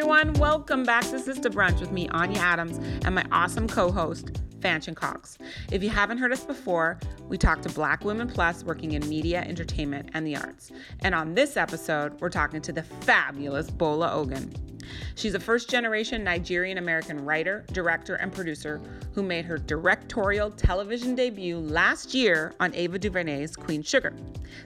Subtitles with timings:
[0.00, 0.32] everyone.
[0.34, 4.96] Welcome back to Sister Brunch with me, Anya Adams, and my awesome co host, Fanchon
[4.96, 5.36] Cox.
[5.70, 6.98] If you haven't heard us before,
[7.28, 10.72] we talk to Black Women Plus working in media, entertainment, and the arts.
[11.00, 14.69] And on this episode, we're talking to the fabulous Bola Ogun.
[15.14, 18.80] She's a first generation Nigerian American writer, director, and producer
[19.14, 24.14] who made her directorial television debut last year on Ava DuVernay's Queen Sugar.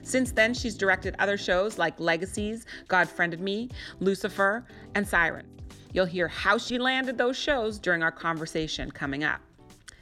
[0.03, 3.69] Since then, she's directed other shows like Legacies, God Friended Me,
[3.99, 5.45] Lucifer, and Siren.
[5.93, 9.39] You'll hear how she landed those shows during our conversation coming up.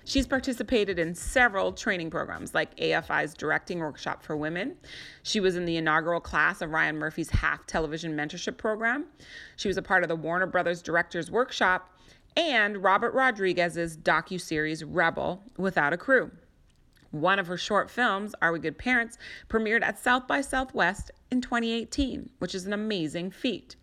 [0.06, 4.76] She's participated in several training programs like AFI's Directing Workshop for Women.
[5.24, 9.06] She was in the inaugural class of Ryan Murphy's Half Television Mentorship Program.
[9.56, 11.90] She was a part of the Warner Brothers Directors Workshop
[12.36, 16.32] and Robert Rodriguez's docu-series Rebel Without a Crew.
[17.12, 21.42] One of her short films, Are We Good Parents, premiered at South by Southwest in
[21.42, 23.76] 2018, which is an amazing feat.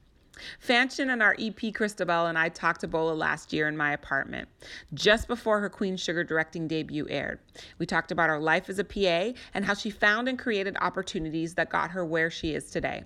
[0.66, 4.48] Fanchon and our EP Christabel and I talked to Bola last year in my apartment,
[4.94, 7.40] just before her Queen Sugar directing debut aired.
[7.78, 11.54] We talked about her life as a PA and how she found and created opportunities
[11.54, 13.04] that got her where she is today.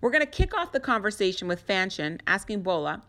[0.00, 3.02] We're going to kick off the conversation with Fanchon asking Bola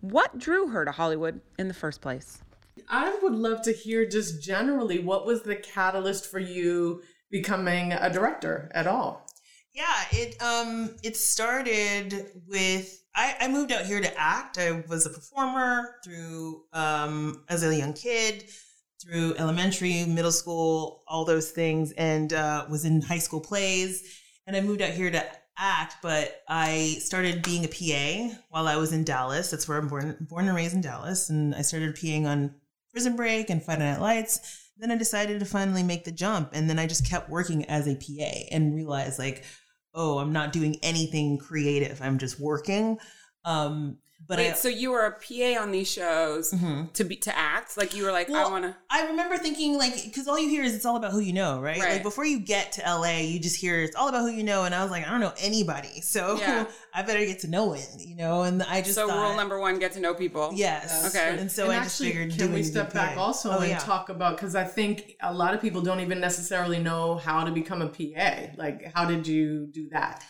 [0.00, 2.42] what drew her to Hollywood in the first place.
[2.88, 8.10] I would love to hear just generally what was the catalyst for you becoming a
[8.10, 9.25] director at all?
[9.76, 14.56] Yeah, it um it started with I, I moved out here to act.
[14.58, 18.48] I was a performer through um as a young kid,
[19.02, 24.02] through elementary, middle school, all those things, and uh, was in high school plays.
[24.46, 25.22] And I moved out here to
[25.58, 29.50] act, but I started being a PA while I was in Dallas.
[29.50, 32.54] That's where I'm born, born and raised in Dallas, and I started PAing on
[32.92, 34.70] Prison Break and Friday Night Lights.
[34.78, 37.86] Then I decided to finally make the jump, and then I just kept working as
[37.86, 39.44] a PA and realized like
[39.96, 42.00] oh, I'm not doing anything creative.
[42.02, 42.98] I'm just working.
[43.44, 46.92] Um, but Wait, I, so you were a PA on these shows Mhm.
[46.94, 47.76] to be to act?
[47.76, 48.76] Like you were like, Well, I want to.
[48.90, 51.60] I remember thinking like, because all you hear is it's all about who you know,
[51.60, 51.78] right?
[51.80, 51.92] Right.
[51.94, 54.64] Like before you get to LA, you just hear it's all about who you know,
[54.64, 56.66] and I was like, I don't know anybody, so Yeah.
[56.94, 58.42] I better get to know it, you know.
[58.42, 60.50] And I just So thought, rule number one: get to know people.
[60.54, 61.38] yes, Okay.
[61.38, 63.20] And so and I actually, just figured, can doing we step back PA.
[63.20, 63.78] also Oh, and yeah.
[63.78, 67.52] talk about because I think a lot of people don't even necessarily know how to
[67.52, 68.50] become a PA.
[68.56, 70.24] Like, how did you do that?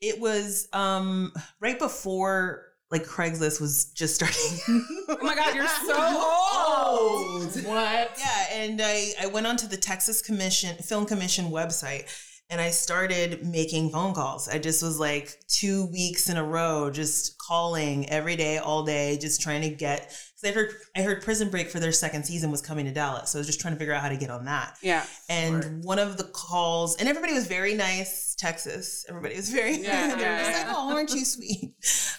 [0.00, 4.84] It was um right before like Craigslist was just starting.
[5.08, 5.94] Oh my God, you're so
[7.38, 7.64] old.
[7.64, 8.18] What?
[8.18, 12.10] Yeah, and I, I went onto the Texas Commission Film Commission website
[12.48, 14.48] and I started making phone calls.
[14.48, 19.18] I just was like two weeks in a row, just calling every day, all day,
[19.20, 20.14] just trying to get.
[20.40, 23.30] Because I heard I heard Prison Break for their second season was coming to Dallas,
[23.30, 24.76] so I was just trying to figure out how to get on that.
[24.80, 25.04] Yeah.
[25.28, 28.36] And one of the calls, and everybody was very nice.
[28.38, 29.78] Texas, everybody was very.
[29.78, 30.68] Yeah, they were yeah, just yeah.
[30.68, 31.74] like, "Oh, aren't you sweet?"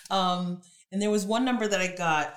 [0.09, 0.62] Um,
[0.92, 2.34] and there was one number that I got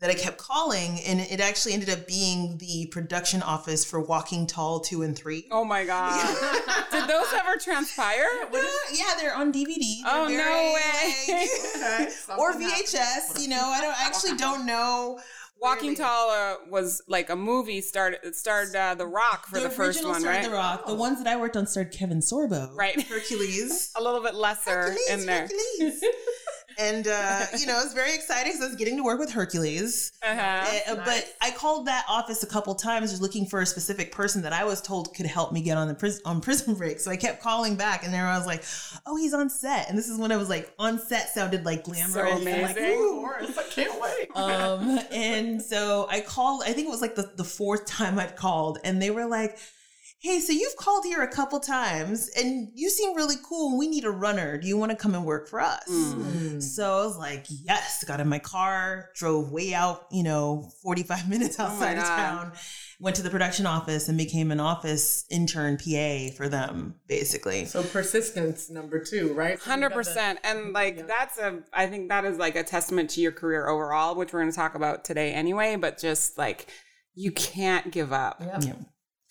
[0.00, 4.46] that I kept calling, and it actually ended up being the production office for Walking
[4.46, 5.46] Tall two and three.
[5.50, 6.18] Oh my God.
[6.90, 8.24] Did those ever transpire?
[8.52, 8.62] Yeah,
[8.92, 10.02] yeah, they're on DVD.
[10.02, 11.14] They're Oh, no way.
[11.24, 12.86] Okay, or something happened.
[12.86, 13.42] VHS.
[13.42, 15.20] You know, I don't I actually don't know.
[15.60, 17.82] Walking Tall uh, was like a movie.
[17.82, 20.44] Started it starred uh, The Rock for the, first one, starred right?
[20.44, 20.86] The Rock.
[20.86, 22.74] The ones that I worked on starred Kevin Sorbo.
[22.74, 22.98] Right.
[23.02, 23.92] Hercules.
[23.96, 25.48] A little bit lesser Hercules, in there.
[26.80, 29.30] And uh, you know, I was very excited because I was getting to work with
[29.30, 30.12] Hercules.
[30.22, 30.92] Uh-huh.
[30.92, 34.42] Uh, But I called that office a couple times, just looking for a specific person
[34.42, 36.98] that I was told could help me get on the prison on prison break.
[37.00, 38.64] So I kept calling back, and there I was like,
[39.06, 41.84] "Oh, he's on set." And this is when I was like, "On set" sounded like
[41.84, 42.12] glamorous.
[42.14, 42.98] So I'm like, amazing.
[42.98, 44.36] "Ooh." Of course, I can't wait.
[44.36, 46.62] um, and so I called.
[46.64, 49.58] I think it was like the the fourth time I'd called, and they were like.
[50.22, 53.78] Hey, so you've called here a couple times and you seem really cool.
[53.78, 54.58] We need a runner.
[54.58, 55.88] Do you want to come and work for us?
[55.88, 56.62] Mm.
[56.62, 61.26] So I was like, yes, got in my car, drove way out, you know, 45
[61.30, 62.52] minutes Oh outside of town,
[63.00, 67.64] went to the production office and became an office intern PA for them, basically.
[67.64, 69.58] So persistence, number two, right?
[69.58, 71.02] So Hundred got percent, and like Yeah.
[71.08, 71.60] that's a.
[71.72, 74.56] I think that is like a testament to your career overall, which we're going to
[74.56, 75.76] talk about today anyway.
[75.76, 76.66] But just like
[77.14, 78.38] you can't give up.
[78.40, 78.76] that- Yep.
[78.76, 78.84] Yeah.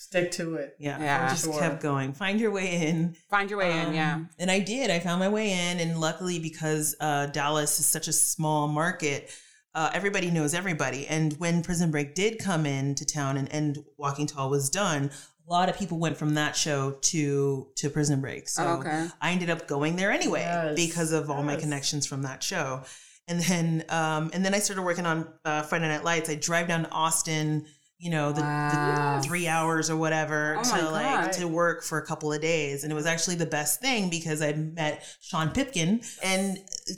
[0.09, 0.75] Stick to it.
[0.79, 1.25] Yeah, Yeah.
[1.25, 1.59] I just Sure.
[1.59, 2.13] kept going.
[2.13, 3.15] Find your way in.
[3.29, 3.88] Find your way in.
[3.89, 4.19] Um, Yeah.
[4.39, 4.89] And I did.
[4.89, 5.79] I found my way in.
[5.79, 9.29] And luckily, because uh, Dallas is such a small market,
[9.75, 11.06] uh, everybody knows everybody.
[11.06, 15.11] And when Prison Break did come into town and, and Walking Tall was done,
[15.47, 18.50] a lot of people went from that show to to Prison Break.
[18.50, 19.07] So Oh, okay.
[19.21, 20.75] I ended up going there anyway Yes.
[20.75, 22.81] because of all my connections from that show.
[23.27, 26.31] And then um, and then I started working on uh, Friday Night Lights.
[26.31, 27.67] I drive down to Austin
[28.00, 29.19] you know, the, Wow.
[29.22, 32.84] the three hours or whatever Oh to like to work for a couple of days.
[32.84, 36.57] And it was actually the best thing because I met Sean Pipkin and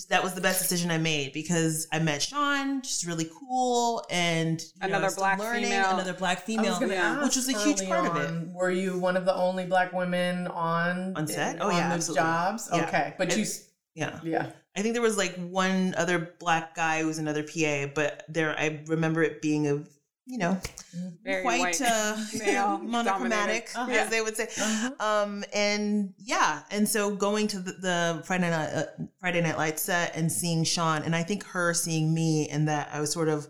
[0.09, 4.61] that was the best decision I made because I met Sean, she's really cool and
[4.61, 5.89] you know, Another still black learning, female.
[5.89, 7.23] another black I was female, Yeah.
[7.23, 8.47] which was a huge early part of it.
[8.49, 11.57] Were you one of the only black women on On set?
[11.61, 12.21] Oh, on yeah, those absolutely.
[12.23, 12.69] jobs?
[12.71, 12.83] Yeah.
[12.87, 13.45] Okay, but And- you,
[13.95, 14.19] Yeah.
[14.23, 14.45] yeah,
[14.77, 18.55] I think there was like one other black guy who was another PA, but there
[18.57, 19.83] I remember it being a
[20.31, 20.57] you know
[21.25, 24.01] Very quite white, uh, male monochromatic, dominated.
[24.01, 24.47] as they would say.
[24.57, 24.91] Uh-huh.
[24.99, 28.85] Um, and yeah, and so going to the, the Friday night uh,
[29.19, 32.89] Friday Night Lights set and seeing Sean, and I think her seeing me, and that
[32.93, 33.49] I was sort of.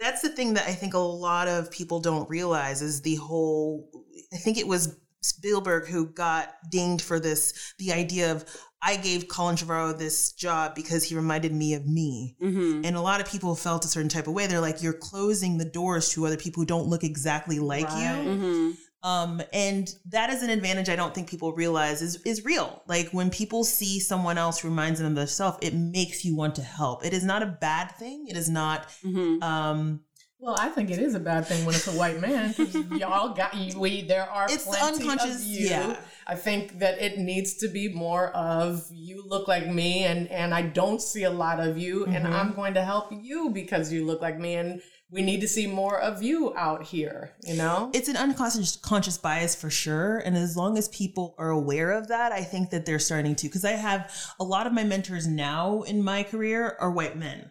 [0.00, 3.90] That's the thing that I think a lot of people don't realize is the whole.
[4.32, 7.74] I think it was Spielberg who got dinged for this.
[7.78, 8.46] The idea of
[8.84, 12.36] I gave Colin Trevorrow this job because he reminded me of me.
[12.42, 12.84] Mm-hmm.
[12.84, 14.46] And a lot of people felt a certain type of way.
[14.48, 18.24] They're like, you're closing the doors to other people who don't look exactly like Right.
[18.24, 18.30] you.
[18.30, 18.70] Mm-hmm.
[19.08, 22.82] Um, and that is an advantage I don't think people realize is is real.
[22.86, 26.54] Like when people see someone else who reminds them of themselves, it makes you want
[26.56, 27.04] to help.
[27.04, 28.26] It is not a bad thing.
[28.28, 29.42] It is not Mm-hmm.
[29.42, 30.00] um
[30.38, 32.54] Well, I think it is a bad thing when it's a white man.
[32.96, 33.78] y'all got you.
[33.78, 35.68] We there are It's plenty unconscious- of you.
[35.68, 35.96] yeah.
[36.26, 40.54] I think that it needs to be more of you look like me, and and
[40.54, 42.32] I don't see a lot of you, and Mhm.
[42.32, 44.80] I'm going to help you because you look like me, and
[45.10, 47.32] we need to see more of you out here.
[47.44, 50.18] You know, it's an unconscious conscious bias for sure.
[50.18, 53.46] And as long as people are aware of that, I think that they're starting to.
[53.46, 54.10] Because I have
[54.40, 57.50] a lot of my mentors now in my career are white men.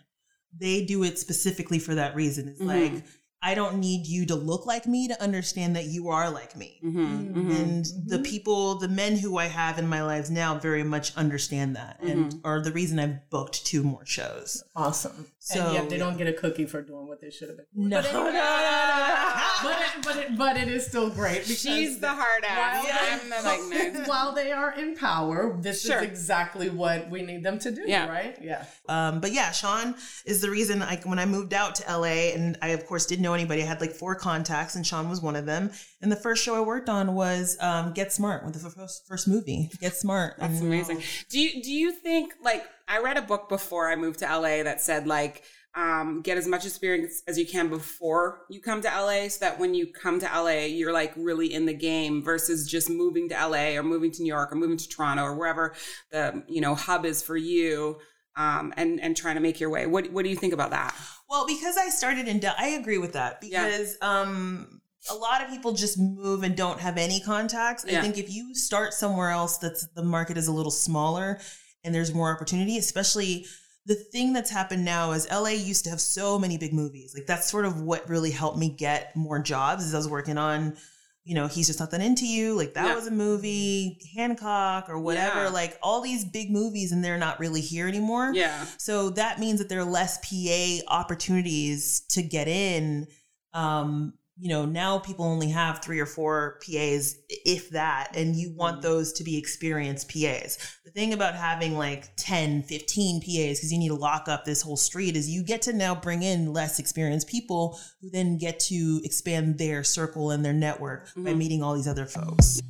[0.58, 2.48] They do it specifically for that reason.
[2.50, 2.68] It's Mhm.
[2.68, 3.04] like
[3.44, 6.80] I don't need you to look like me to understand that you are like me.
[6.84, 7.52] Mm-hmm.
[7.52, 8.24] And the Mhm.
[8.24, 12.32] people, the men who I have in my lives now very much understand that and
[12.34, 12.46] Mm-hmm.
[12.48, 14.64] are the reason I've booked two more shows.
[14.76, 15.26] awesome.
[15.44, 17.66] So- and yet they don't get a cookie for doing what they should have been.
[17.74, 17.90] doing.
[17.90, 18.02] No.
[18.04, 21.46] But, anyway, but, it, but, it, but it is still great.
[21.46, 22.84] She's the hard ass.
[22.84, 24.08] While, I'm the like nice.
[24.08, 25.98] while they are in power, this Sure.
[25.98, 28.08] is exactly what we need them to do, Yeah.
[28.08, 28.38] right?
[28.40, 28.66] Yeah.
[28.88, 29.96] Um, but yeah, Sean
[30.26, 33.24] is the reason I when I moved out to LA and I of course didn't
[33.24, 33.64] know anybody.
[33.64, 35.72] I had like four contacts and Sean was one of them.
[36.02, 39.28] And the first show I worked on was um, Get Smart with the first first
[39.28, 40.36] movie, Get Smart.
[40.40, 41.02] That's And- amazing.
[41.30, 44.64] Do you do you think like I read a book before I moved to LA
[44.64, 45.44] that said like
[45.74, 49.58] um, get as much experience as you can before you come to LA, so that
[49.58, 53.36] when you come to LA, you're like really in the game versus just moving to
[53.36, 55.74] LA or moving to New York or moving to Toronto or wherever
[56.12, 58.00] the you know hub is for you,
[58.36, 59.86] um, and and trying to make your way.
[59.86, 60.94] What what do you think about that?
[61.30, 63.66] Well, because I started in, I agree with that Yeah.
[63.66, 67.86] because um, a lot of people just move and don't have any contacts.
[67.88, 68.00] Yeah.
[68.00, 71.40] I think if you start somewhere else that's the market is a little smaller
[71.84, 73.46] and there's more opportunity, especially
[73.88, 77.14] the thing that's happened now is LA used to have so many big movies.
[77.18, 80.38] Like that's sort of what really helped me get more jobs is I was working
[80.38, 80.78] on
[81.24, 82.56] you know, he's just not that into you.
[82.56, 82.96] Like that Yeah.
[82.96, 85.44] was a movie, Hancock or whatever.
[85.44, 85.50] Yeah.
[85.50, 88.32] Like all these big movies, and they're not really here anymore.
[88.34, 93.06] Yeah, So that means that there are less PA opportunities to get in.
[93.54, 98.52] Um, you know, now people only have three or four PAs, if that, and you
[98.56, 98.82] want Mhm.
[98.82, 100.58] those to be experienced PAs.
[100.84, 104.64] The thing about having like 10, 15 PAs, because you need to lock up this
[104.64, 108.60] whole street, is you get to now bring in less experienced people who then get
[108.62, 111.38] to expand their circle and their network by Mhm.
[111.38, 112.64] meeting all these other folks.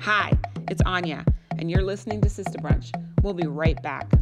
[0.00, 0.30] Hi,
[0.68, 1.24] it's Anya,
[1.56, 2.92] and you're listening to Sister Brunch.
[3.22, 4.12] We'll be right back.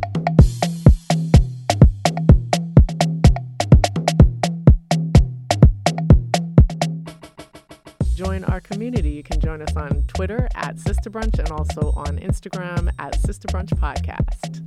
[8.15, 9.11] Join our community.
[9.11, 13.49] You can join us on Twitter at Sister Brunch and also on Instagram at Sister
[13.49, 14.61] Brunch Podcast.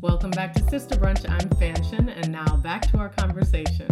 [0.00, 1.28] Welcome back to Sister Brunch.
[1.28, 3.88] I'm Fanchon, and now back to our conversation.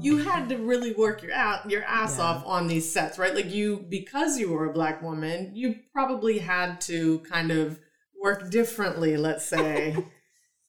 [0.00, 2.24] You had to really work your out your ass Yeah.
[2.24, 3.34] off on these sets, right?
[3.34, 7.78] Like you because you were a black woman, you probably had to kind of
[8.22, 9.96] work differently, let's say,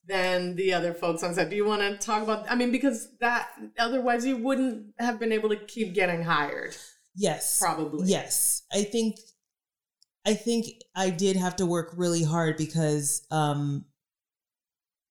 [0.08, 1.50] than the other folks on set.
[1.50, 5.32] Do you want to talk about I mean because that otherwise you wouldn't have been
[5.32, 6.76] able to keep getting hired,
[7.16, 7.60] Yes.
[7.60, 8.08] probably.
[8.10, 9.18] Yes, I think
[10.26, 10.66] I think
[10.96, 13.86] I did have to work really hard because um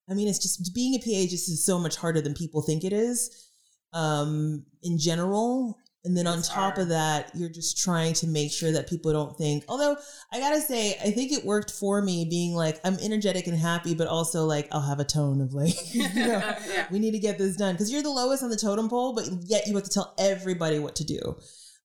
[0.09, 2.85] I mean it's just being a PA just is so much harder than people think
[2.85, 3.49] it is
[3.93, 8.73] um in general and then on top of that you're just trying to make sure
[8.73, 9.97] that people don't think although
[10.33, 13.57] I got to say I think it worked for me being like I'm energetic and
[13.57, 16.87] happy but also like I'll have a tone of like you know yeah.
[16.91, 19.29] we need to get this done because you're the lowest on the totem pole, but
[19.43, 21.37] yet you have to tell everybody what to do.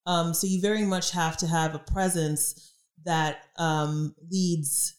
[0.05, 2.73] Um, so you very much have to have a presence
[3.05, 4.95] that um, leads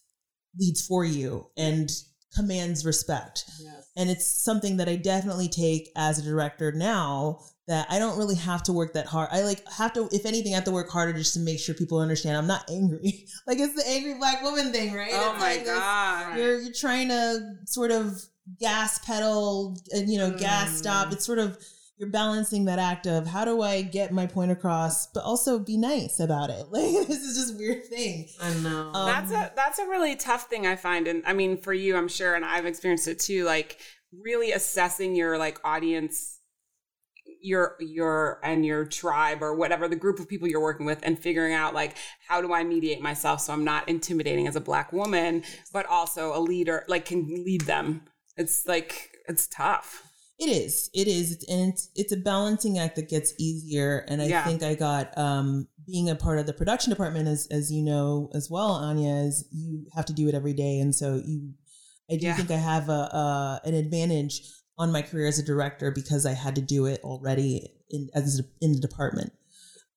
[0.59, 1.91] leads for you and
[2.35, 3.45] commands respect.
[3.61, 3.91] Yes.
[3.97, 8.37] And it's something that I definitely take as a director now that I don't really
[8.37, 9.29] have to work that hard.
[9.33, 11.75] I like have to, if anything, I have to work harder just to make sure
[11.75, 13.27] people understand I'm not angry.
[13.47, 15.11] like it's the angry black woman thing, right?
[15.13, 16.39] Oh It's my like god.
[16.39, 18.23] you're you're trying to sort of
[18.61, 20.77] gas pedal and you know gas Mm.
[20.77, 21.13] stop.
[21.13, 21.59] It's sort of
[21.99, 25.79] you're balancing that act of how do I get my point across, but also be
[25.79, 26.67] nice about it.
[26.71, 28.29] Like this is just weird thing.
[28.41, 28.91] I know.
[28.95, 31.97] Um, that's a that's a really tough thing I find, and I mean for you,
[31.97, 33.45] I'm sure, and I've experienced it too.
[33.45, 33.79] Like
[34.13, 36.36] really assessing your like audience,
[37.47, 41.19] your your and your tribe or whatever the group of people you're working with, and
[41.19, 41.97] figuring out like
[42.29, 46.37] how do I mediate myself so I'm not intimidating as a black woman, but also
[46.37, 48.03] a leader, like can lead them.
[48.37, 50.03] It's like it's tough.
[50.39, 50.91] It is.
[50.93, 51.43] It is.
[51.49, 54.05] And it's it's a balancing act that gets easier.
[54.09, 54.45] And I Yeah.
[54.45, 58.29] think I got um being a part of the production department as as you know
[58.35, 60.79] as well, Anya, is you have to do it every day.
[60.81, 61.55] And so you
[62.11, 62.37] I do Yeah.
[62.37, 64.43] think I have a, a an advantage
[64.79, 68.43] on my career as a director because I had to do it already in as
[68.61, 69.33] in the department.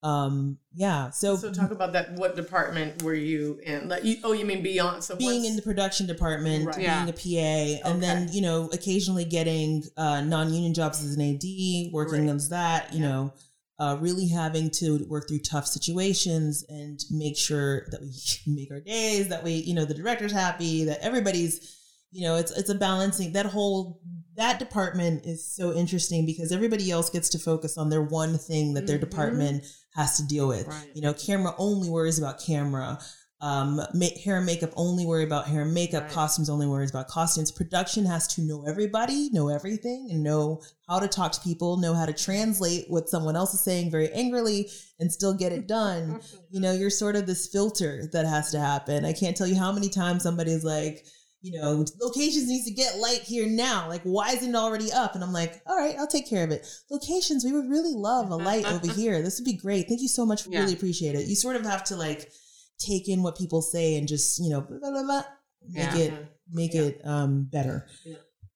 [0.02, 1.10] Um yeah.
[1.10, 2.14] So, so talk about that.
[2.14, 3.90] What department were you in?
[3.90, 5.04] Like, you, oh, you mean beyond?
[5.04, 6.76] So being in the production department, Right.
[6.78, 7.08] being Yeah.
[7.08, 12.26] a PA, and then you know occasionally getting uh, non-union jobs as an AD, working
[12.28, 12.36] Great.
[12.36, 12.94] as that.
[12.94, 13.10] You Yeah.
[13.10, 13.34] know,
[13.78, 18.14] uh, really having to work through tough situations and make sure that we
[18.48, 21.76] make our days, that we, you know, the director's happy, that everybody's,
[22.12, 23.34] you know, it's it's a balancing.
[23.34, 24.00] That whole
[24.40, 28.74] that department is so interesting because everybody else gets to focus on their one thing
[28.74, 29.02] that their Mhm.
[29.10, 29.64] department
[29.96, 30.66] has to deal with.
[30.68, 30.90] Right.
[30.96, 33.00] You know, camera only worries about camera.
[33.42, 36.04] Um, ma- hair and makeup only worry about hair and makeup.
[36.04, 36.12] Right.
[36.12, 37.52] Costumes only worries about costumes.
[37.52, 41.94] Production has to know everybody, know everything, and know how to talk to people, know
[41.94, 44.70] how to translate what someone else is saying very angrily,
[45.00, 46.20] and still get it done.
[46.50, 49.06] you know, you're sort of this filter that has to happen.
[49.06, 51.06] I can't tell you how many times somebody's like,
[51.42, 53.88] you know, locations needs to get light here now.
[53.88, 55.16] Like, why isn't it already up?
[55.16, 56.68] And I'm like, all right, I'll take care of it.
[56.92, 59.22] Locations, we would really love a light over here.
[59.22, 59.88] This would be great.
[59.88, 60.46] Thank you so much.
[60.48, 60.60] Yeah.
[60.62, 61.28] Really appreciate it.
[61.28, 62.30] You sort of have to like
[62.78, 65.24] take in what people say and just, you know, blah, blah, blah, blah,
[65.68, 65.98] make Yeah.
[65.98, 66.14] it
[66.52, 66.82] make Yeah.
[66.82, 67.88] it um better.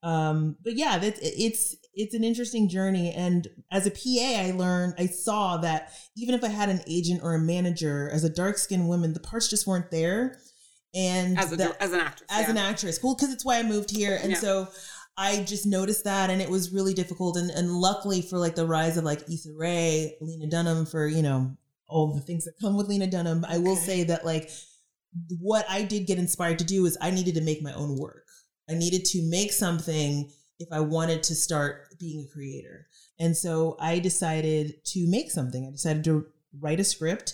[0.02, 3.12] Um, but yeah, that it's it's an interesting journey.
[3.14, 7.22] And as a PA, I learned I saw that even if I had an agent
[7.24, 10.40] or a manager, as a dark skinned woman, the parts just weren't there.
[10.96, 12.28] And As a that- as an actress.
[12.30, 12.52] as yeah.
[12.52, 13.00] an actress.
[13.02, 14.20] Well, because it's why I moved here.
[14.22, 14.40] And Yeah.
[14.40, 14.68] so
[15.18, 17.38] I just noticed that and it was really difficult.
[17.38, 21.22] And, and luckily for like the rise of like Issa Rae, Lena Dunham, for, you
[21.22, 21.56] know,
[21.88, 23.86] all the things that come with Lena Dunham, I will Okay.
[23.86, 24.50] say that like
[25.40, 28.26] what I did get inspired to do is I needed to make my own work.
[28.70, 32.88] I needed to make something if I wanted to start being a creator.
[33.20, 35.68] And so I decided to make something.
[35.68, 36.26] I decided to
[36.60, 37.34] write a script.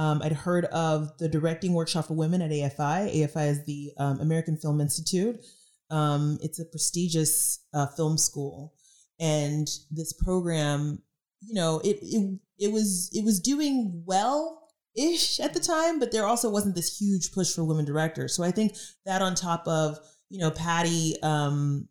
[0.00, 3.14] Um, I'd heard of the directing workshop for women at AFI.
[3.14, 5.44] AFI is the um, American Film Institute.
[5.90, 8.72] Um, it's a prestigious uh, film school,
[9.18, 11.02] and this program,
[11.42, 16.12] you know, it it it was it was doing well ish at the time, but
[16.12, 18.34] there also wasn't this huge push for women directors.
[18.34, 19.98] So I think that on top of
[20.30, 21.86] you know Patty, um,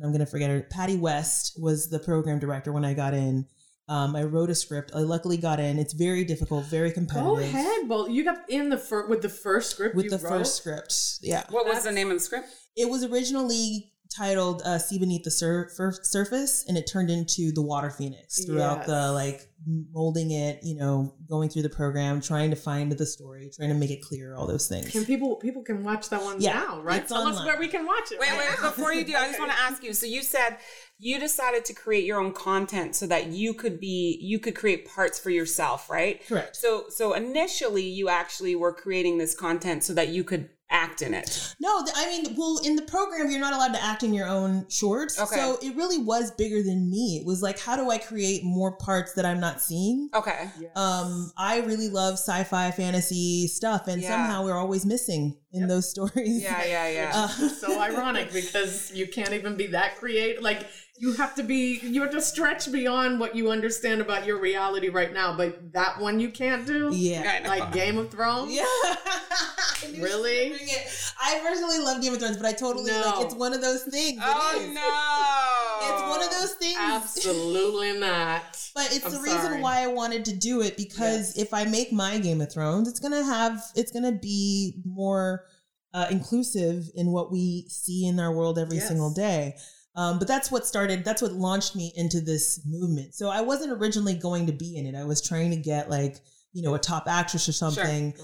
[0.00, 0.60] I'm gonna forget her.
[0.70, 3.48] Patty West was the program director when I got in.
[3.86, 4.92] Um, I wrote a script.
[4.94, 5.78] I luckily got in.
[5.78, 7.26] It's very difficult, very competitive.
[7.26, 10.18] Go ahead, Well, You got in the fir- with the first script With you the
[10.18, 10.38] wrote?
[10.38, 11.44] first script, yeah.
[11.50, 12.48] What was the name of the script?
[12.76, 17.52] It was originally titled uh, "See Beneath the Sur- Fur- Surface," and it turned into
[17.52, 18.86] "The Water Phoenix" throughout Yes.
[18.86, 19.48] the like
[19.92, 20.60] molding it.
[20.62, 24.02] You know, going through the program, trying to find the story, trying to make it
[24.02, 24.90] clear, all those things.
[24.90, 27.00] Can people people can watch that one Yeah, now, right?
[27.02, 27.46] it's Tell us online.
[27.46, 28.18] where we can watch it.
[28.20, 28.70] Wait, right wait, now.
[28.70, 29.92] before you do, I just want to ask you.
[29.94, 30.58] So you said
[30.98, 34.88] you decided to create your own content so that you could be you could create
[34.88, 36.26] parts for yourself, right?
[36.26, 36.56] Correct.
[36.56, 41.14] So so initially you actually were creating this content so that you could act in
[41.14, 41.54] it.
[41.60, 44.26] No, th- I mean, well, in the program, you're not allowed to act in your
[44.26, 45.20] own shorts.
[45.20, 45.36] Okay.
[45.36, 47.18] So it really was bigger than me.
[47.20, 50.08] It was like, how do I create more parts that I'm not seeing?
[50.14, 50.48] Okay.
[50.58, 50.76] Yes.
[50.76, 54.08] Um, I really love sci-fi, fantasy stuff, and Yeah.
[54.08, 56.42] somehow we're always missing in those stories.
[56.42, 57.10] Yeah, yeah, yeah.
[57.14, 60.42] Uh, so ironic because you can't even be that creative.
[60.42, 64.38] Like you have to be, you have to stretch beyond what you understand about your
[64.40, 65.36] reality right now.
[65.36, 66.90] But that one you can't do.
[66.94, 67.44] yeah.
[67.46, 68.52] Like Game of Thrones.
[68.52, 68.62] Yeah.
[68.84, 70.50] I Really?
[70.50, 71.12] bring it.
[71.20, 73.00] I personally love Game of Thrones, but I totally No.
[73.16, 74.18] like it's one of those things.
[74.18, 74.74] It oh is.
[74.74, 75.50] no.
[75.86, 76.78] It's one of those things.
[76.80, 78.42] Absolutely not.
[78.74, 81.38] But it's I'm the reason why I wanted to do it because Yes.
[81.38, 85.44] if I make my Game of Thrones, it's gonna have it's gonna be more
[85.92, 88.88] uh, inclusive in what we see in our world every Yes.
[88.88, 89.56] single day.
[89.96, 91.04] Um, but that's what started.
[91.04, 93.14] That's what launched me into this movement.
[93.14, 94.96] So I wasn't originally going to be in it.
[94.96, 96.16] I was trying to get like
[96.52, 98.14] you know a top actress or something.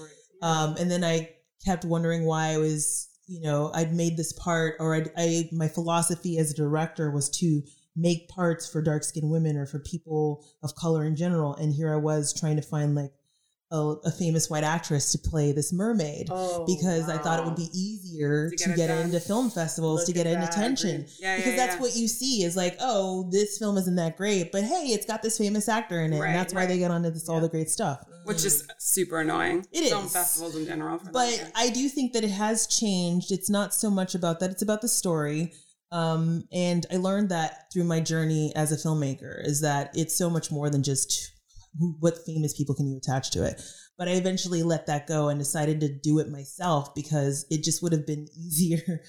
[0.41, 1.29] Um, and then I
[1.63, 5.67] kept wondering why I was, you know, I'd made this part, or I'd, I my
[5.67, 7.61] philosophy as a director was to
[7.95, 11.55] make parts for dark skinned women or for people of color in general.
[11.55, 13.11] And here I was trying to find like
[13.71, 17.55] a, a famous white actress to play this mermaid Oh, because I thought it would
[17.55, 19.05] be easier To to get get, it done.
[19.05, 21.05] into film festivals Look to get at in attention.
[21.19, 21.81] Yeah, because yeah, that's yeah.
[21.81, 25.21] what you see is like, oh, this film isn't that great, but hey, it's got
[25.23, 27.49] this famous actor in it, Right, and that's why they get onto this all the
[27.49, 28.03] great stuff.
[28.25, 29.65] which is super annoying.
[29.71, 30.13] It Film is.
[30.13, 30.99] festivals in general.
[31.11, 31.51] But that.
[31.55, 33.31] I do think that it has changed.
[33.31, 35.53] It's not so much about that; it's about the story.
[35.93, 40.29] Um, and I learned that through my journey as a filmmaker is that it's so
[40.29, 41.31] much more than just
[41.77, 43.61] who, what famous people can you attach to it.
[43.97, 47.81] But I eventually let that go and decided to do it myself because it just
[47.83, 49.01] would have been easier.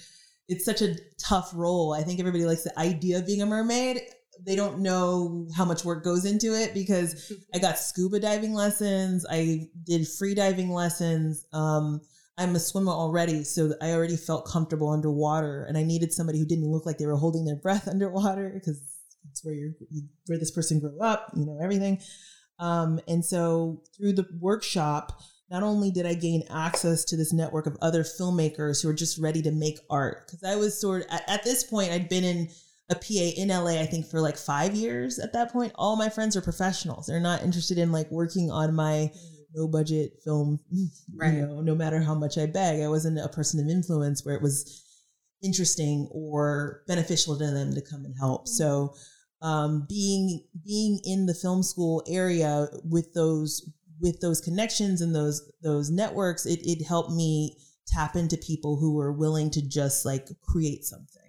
[0.48, 1.94] It's such a tough role.
[1.94, 4.00] I think everybody likes the idea of being a mermaid.
[4.44, 9.24] They don't know how much work goes into it because I got scuba diving lessons.
[9.30, 11.46] I did free diving lessons.
[11.52, 12.00] Um,
[12.38, 16.46] I'm a swimmer already, so I already felt comfortable underwater, and I needed somebody who
[16.46, 18.82] didn't look like they were holding their breath underwater because
[19.24, 19.72] that's where you're
[20.26, 22.00] where this person grew up, you know everything.
[22.62, 27.66] Um, and so through the workshop, not only did I gain access to this network
[27.66, 31.08] of other filmmakers who are just ready to make art, because I was sort of
[31.10, 32.48] at, at this point I'd been in
[32.88, 35.72] a PA in LA, I think for like five years at that point.
[35.74, 37.06] All my friends are professionals.
[37.06, 39.10] They're not interested in like working on my
[39.54, 40.60] no budget film,
[41.14, 41.34] Right.
[41.34, 42.80] you know, no matter how much I beg.
[42.80, 44.82] I wasn't a person of influence where it was
[45.42, 48.48] interesting or beneficial to them to come and help.
[48.48, 48.94] So
[49.42, 53.70] um, being being in the film school area with those
[54.00, 58.94] with those connections and those those networks, it, it helped me tap into people who
[58.94, 61.22] were willing to just like create something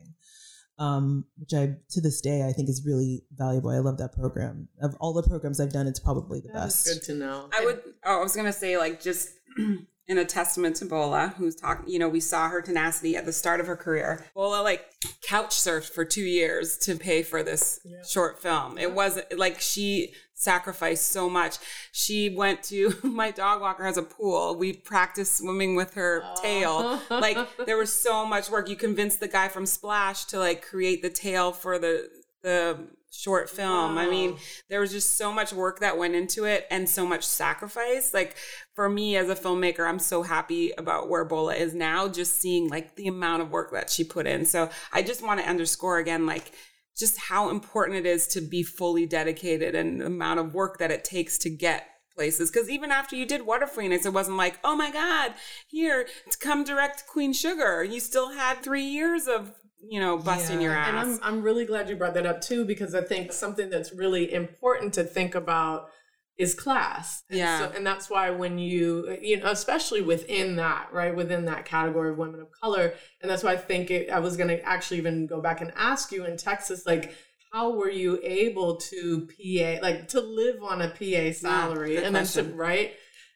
[0.79, 3.69] um, which I to this day I think is really valuable.
[3.69, 4.67] I love that program.
[4.81, 6.87] Of all the programs I've done, it's probably the That's best.
[6.87, 7.49] good to know.
[7.57, 7.81] I would.
[8.03, 9.29] Oh, I was gonna say like just
[10.07, 11.87] in a testament to Bola, who's talking.
[11.87, 14.25] You know, we saw her tenacity at the start of her career.
[14.35, 14.85] Bola like
[15.21, 18.77] couch surfed for two years to pay for this short film.
[18.77, 21.57] It wasn't like she sacrificed so much.
[21.91, 24.55] She went to my dog walker has a pool.
[24.55, 26.41] We practiced swimming with her oh.
[26.41, 27.01] tail.
[27.09, 28.69] Like there was so much work.
[28.69, 32.09] You convinced the guy from Splash to like create the tail for the
[32.41, 33.97] the short film.
[33.97, 34.37] I mean,
[34.69, 38.13] there was just so much work that went into it and so much sacrifice.
[38.13, 38.35] Like
[38.75, 42.69] for me as a filmmaker, I'm so happy about where Bola is now, just seeing
[42.69, 44.45] like the amount of work that she put in.
[44.45, 46.53] So I just want to underscore again, like
[46.97, 50.91] just how important it is to be fully dedicated and the amount of work that
[50.91, 52.51] it takes to get places.
[52.51, 55.33] Because even after you did Water Phoenix, it wasn't like, oh my God,
[55.67, 57.83] here, to come direct Queen Sugar.
[57.83, 59.53] You still had three years of,
[59.89, 60.67] you know, busting Yeah.
[60.67, 60.89] your ass.
[60.89, 60.97] And.
[60.97, 64.33] I'm I'm really glad you brought that up too because I think something that's really
[64.33, 65.89] important to think about
[66.37, 67.23] is class.
[67.29, 67.59] And Yeah.
[67.59, 72.11] So, and that's why when you you know especially within that right within that category
[72.11, 74.97] of women of color, and that's why I think it, I was going to actually
[74.97, 77.13] even go back and ask you in Texas like.
[77.55, 82.15] How were you able to PA like to live on a PA salary good and
[82.15, 82.93] then to right?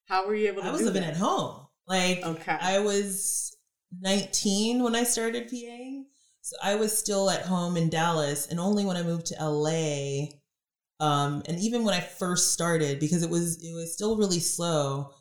[0.07, 1.11] How were you able to I was do living that?
[1.11, 1.67] at home.
[1.87, 2.57] Like Okay.
[2.59, 3.55] I was
[4.01, 5.96] 19 when I started PAing.
[6.47, 10.27] So I was still at home in Dallas and only when I moved to LA
[11.01, 15.11] um and even when I first started because it was it was still really slow,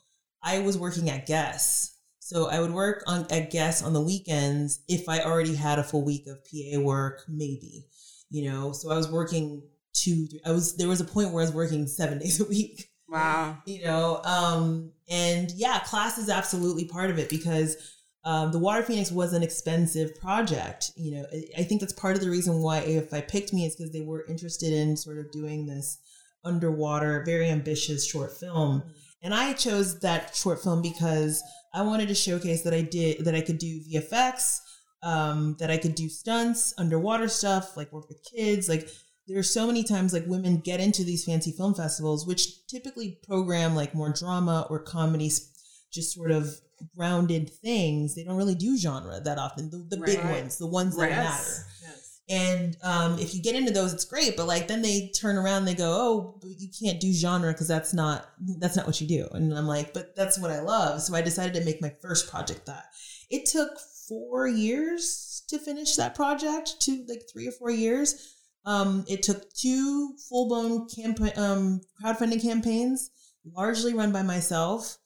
[0.40, 1.98] I was working at Guess.
[2.20, 5.82] So I would work on at Guess on the weekends if I already had a
[5.82, 7.88] full week of PA work, maybe.
[8.30, 11.42] You know, so I was working two three, I was there was a point where
[11.42, 13.58] I was working 7 days a week wow.
[13.66, 17.95] you know um and yeah class is absolutely part of it because
[18.26, 21.24] um, the water phoenix was an expensive project you know
[21.56, 24.26] I, think that's part of the reason why AFI picked me is because they were
[24.28, 25.98] interested in sort of doing this
[26.44, 28.82] underwater very ambitious short film.
[29.22, 33.34] And i chose that short film because i wanted to showcase that i did that
[33.34, 34.58] i could do vfx
[35.02, 38.68] um, that i could do stunts underwater stuff like work with kids.
[38.68, 38.88] Like
[39.26, 43.18] there are so many times like women get into these fancy film festivals which typically
[43.26, 45.52] program like more drama or comedies
[45.92, 46.54] just sort of
[46.96, 50.94] grounded things they don't really do genre that often the, the big ones the ones
[50.96, 51.10] that Right.
[51.10, 51.64] matter.
[51.82, 52.20] Yes.
[52.28, 55.58] and um, if you get into those it's great but like then they turn around
[55.58, 59.00] and they go oh but you can't do genre because that's not that's not what
[59.00, 59.26] you do.
[59.32, 61.00] And i'm like but that's what i love.
[61.02, 62.84] So i decided to make my first project that.
[63.30, 63.70] It took
[64.08, 68.34] four years to finish that project to like three or four years.
[68.64, 73.10] Um, it took two full-blown campaign um, crowdfunding campaigns
[73.54, 74.98] largely run by myself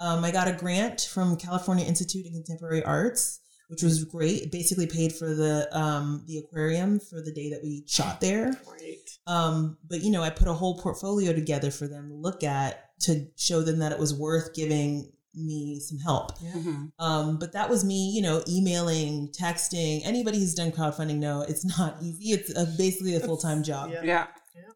[0.00, 4.52] um, i got a grant from california institute of contemporary arts which was great it
[4.52, 9.18] basically paid for the um, the aquarium for the day that we shot there Great.
[9.26, 12.84] um, but you know, I put a whole portfolio together for them to look at
[13.00, 16.38] to show them that it was worth giving me some help.
[16.38, 16.86] Mm-hmm.
[16.98, 20.00] Um, but that was me, you know, emailing, texting.
[20.04, 22.30] Anybody who's done crowdfunding know it's not easy.
[22.32, 24.02] It's a, basically a full time job, Yeah.
[24.02, 24.26] Yeah.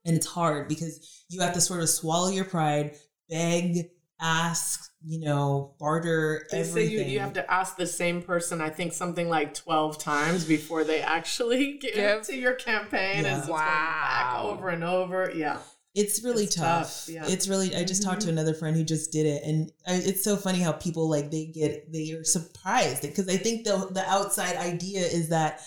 [0.05, 2.95] and it's hard because you have to sort of swallow your pride,
[3.31, 3.89] beg,
[4.23, 7.09] ask, you know, barter They say everything.
[7.09, 10.85] you, you have to ask the same person, I think something like 12 times before
[10.85, 12.23] they actually give, Give?
[12.23, 13.25] to your campaign.
[13.25, 13.35] Yeah.
[13.35, 14.51] And so it's back Wow.
[14.53, 15.33] over and over.
[15.35, 15.59] Yeah.
[15.95, 16.87] It's really It's tough.
[17.07, 17.25] tough, yeah.
[17.27, 17.77] It's really.
[17.77, 18.39] I just talked to mm-hmm.
[18.39, 21.45] another friend who just did it, and I, it's so funny how people like they
[21.45, 25.61] get they are surprised because I think the the outside idea is that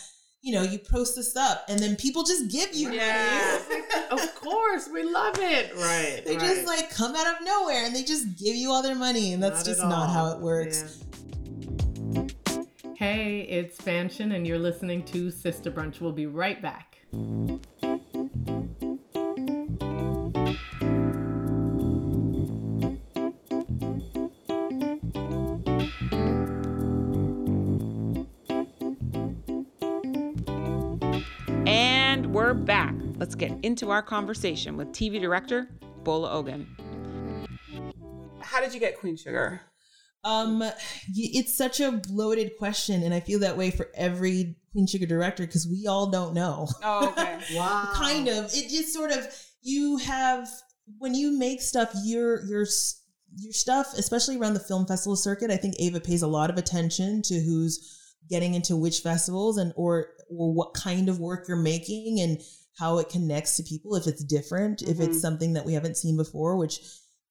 [0.46, 3.60] you know you post this up and then people just give you Yeah.
[3.68, 3.82] money.
[4.12, 4.88] of course.
[4.88, 5.74] We love it.
[5.76, 6.22] Right.
[6.24, 6.40] They right.
[6.40, 9.42] just like come out of nowhere and they just give you all their money, and
[9.42, 11.00] that's Not just not how it works.
[12.14, 12.28] Yeah.
[12.96, 16.00] Hey, it's Fanchon, and you're listening to Sister Brunch.
[16.00, 16.98] We'll be right back.
[32.64, 32.96] Back.
[33.18, 35.70] Let's get into our conversation with TV director
[36.04, 36.68] Bola Ogun.
[38.42, 39.62] How did you get Queen Sugar?
[40.24, 40.64] Um,
[41.16, 45.46] it's such a loaded question, and I feel that way for every Queen Sugar director
[45.46, 46.68] because we all don't know.
[46.84, 47.40] Oh, okay.
[47.56, 47.92] Wow.
[47.94, 49.28] kind of it just sort of
[49.62, 50.48] you have
[50.98, 53.02] when you make stuff your your s-
[53.38, 56.58] your stuff especially around the film festival circuit i think ava pays a lot of
[56.58, 61.58] attention to who's getting into which festivals and or or what kind of work you're
[61.58, 62.42] making and
[62.78, 65.06] how it connects to people if it's different if Mhm.
[65.06, 66.82] it's something that we haven't seen before which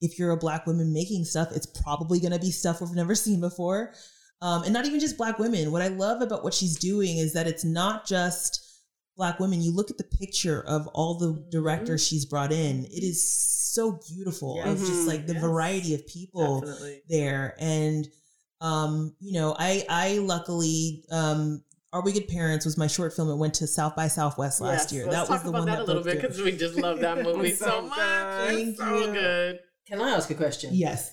[0.00, 3.14] if you're a black woman making stuff it's probably going to be stuff we've never
[3.14, 3.92] seen before
[4.42, 7.32] um, and not even just black women what i love about what she's doing is
[7.32, 8.60] that it's not just
[9.16, 13.02] black women you look at the picture of all the directors she's brought in it
[13.02, 13.22] is
[13.74, 14.70] so beautiful Yeah.
[14.72, 15.42] of just like the Yes.
[15.42, 17.02] variety of people Definitely.
[17.08, 18.08] there and
[18.60, 21.63] um you know i i luckily um
[21.94, 24.90] are we good parents was my short film it went to south by southwest last
[24.90, 26.42] Yes, year Let's that talk was the about one that, that a little bit because
[26.42, 27.96] we just love that movie so, so much.
[27.96, 28.54] good.
[28.54, 29.12] It's Thank so you.
[29.12, 29.60] good.
[29.86, 30.70] Can I ask a question?
[30.74, 31.12] yes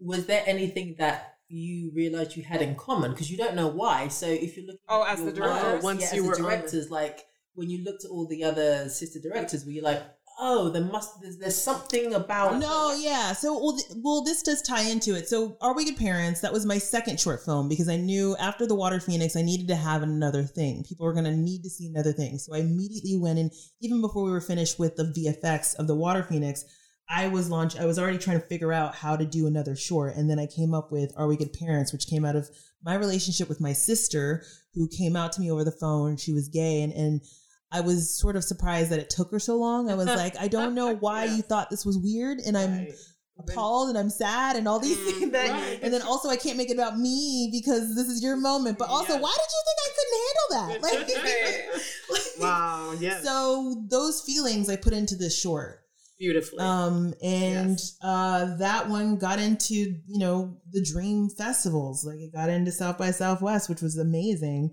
[0.00, 3.10] Was there anything that you realized you had in common?
[3.10, 4.08] Because you don't know why.
[4.08, 5.72] So if you look Oh, at as your the directors?
[5.74, 7.20] work, Once yeah, you as were the on directors, like
[7.54, 10.02] when you looked at all the other sister directors, were you like,
[10.38, 13.32] oh, there must there's, there's something about No, yeah.
[13.32, 15.28] So, well, th- well, this does tie into it.
[15.28, 16.40] So, Are We Good Parents?
[16.40, 19.68] That was my second short film because I knew after The Water Phoenix, I needed
[19.68, 20.84] to have another thing.
[20.84, 22.38] People were going to need to see another thing.
[22.38, 25.96] So, I immediately went in, even before we were finished with the VFX of The
[25.96, 26.64] Water Phoenix,
[27.08, 30.16] I was launched, I was already trying to figure out how to do another short.
[30.16, 32.48] And then I came up with Are We Good Parents, which came out of
[32.82, 36.16] my relationship with my sister, who came out to me over the phone.
[36.16, 36.82] She was gay.
[36.82, 37.20] And, and
[37.72, 39.90] I was sort of surprised that it took her so long.
[39.90, 41.36] I was like, I don't know why Yeah.
[41.36, 42.38] you thought this was weird.
[42.38, 42.92] And I'm, Right.
[43.48, 45.32] appalled and I'm sad and all these Mm, things.
[45.32, 45.78] That, right.
[45.82, 48.78] And then also, I can't make it about me because this is your moment.
[48.78, 49.22] But also, Yes.
[49.22, 50.48] why did you think I couldn't handle
[50.82, 51.72] that?
[52.12, 52.92] Like, Wow.
[53.00, 53.24] Yes.
[53.24, 55.78] so those feelings I put into this short.
[56.18, 56.60] Beautifully.
[56.60, 57.96] Um, and Yes.
[58.02, 62.04] uh, that one got into you know the dream festivals.
[62.04, 64.72] Like it got into South by Southwest, which was amazing.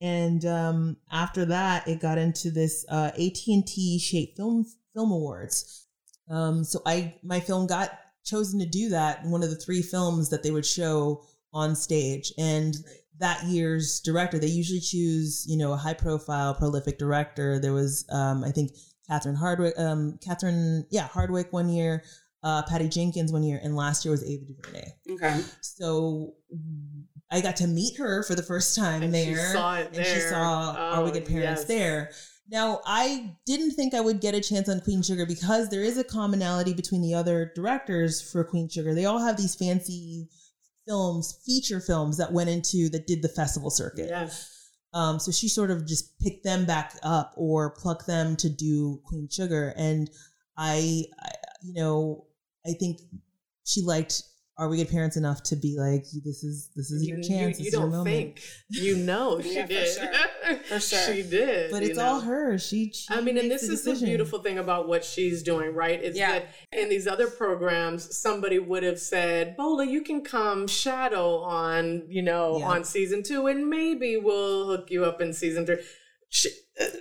[0.00, 5.10] And um, after that, it got into this uh, AT and T Shape Film Film
[5.10, 5.86] Awards.
[6.30, 9.24] Um, so I my film got chosen to do that.
[9.24, 12.76] One of the three films that they would show on stage, and
[13.18, 17.58] that year's director they usually choose you know a high profile prolific director.
[17.58, 18.70] There was um, I think
[19.08, 22.04] Catherine Hardwicke, um, Catherine, yeah, Hardwicke one year,
[22.42, 24.92] uh, Patty Jenkins one year, and last year was Ava DuVernay.
[25.10, 25.40] Okay.
[25.62, 26.34] So
[27.30, 30.06] I got to meet her for the first time And she there, saw it and
[30.06, 31.64] she saw Oh, Good Parents yes.
[31.64, 32.10] there.
[32.50, 35.98] Now I didn't think I would get a chance on Queen Sugar because there is
[35.98, 38.94] a commonality between the other directors for Queen Sugar.
[38.94, 40.28] They all have these fancy
[40.86, 44.06] films, feature films that went into that did the festival circuit.
[44.08, 44.54] Yes.
[44.94, 49.02] Um, so she sort of just picked them back up or plucked them to do
[49.04, 49.74] Queen Sugar.
[49.76, 50.10] And
[50.56, 51.30] I, I
[51.62, 52.24] you know,
[52.66, 53.00] I think
[53.66, 54.22] she liked
[54.58, 57.60] Are We Good Parents enough to be like, this is this is your chance.
[57.60, 58.06] You, you don't moment.
[58.08, 58.42] think.
[58.70, 59.94] You know she Yeah, for did.
[59.94, 60.56] sure.
[60.68, 60.98] For sure.
[61.14, 61.70] she did.
[61.70, 62.04] But it's know?
[62.06, 62.58] all her.
[62.58, 65.74] She, she I mean, and this the is the beautiful thing about what she's doing,
[65.74, 66.02] right?
[66.02, 66.40] Is Yeah.
[66.40, 72.02] that in these other programs, somebody would have said, Bola, you can come shadow on,
[72.08, 72.68] you know, Yeah.
[72.68, 75.78] on season two, and maybe we'll hook you up in season three.
[76.30, 76.50] She,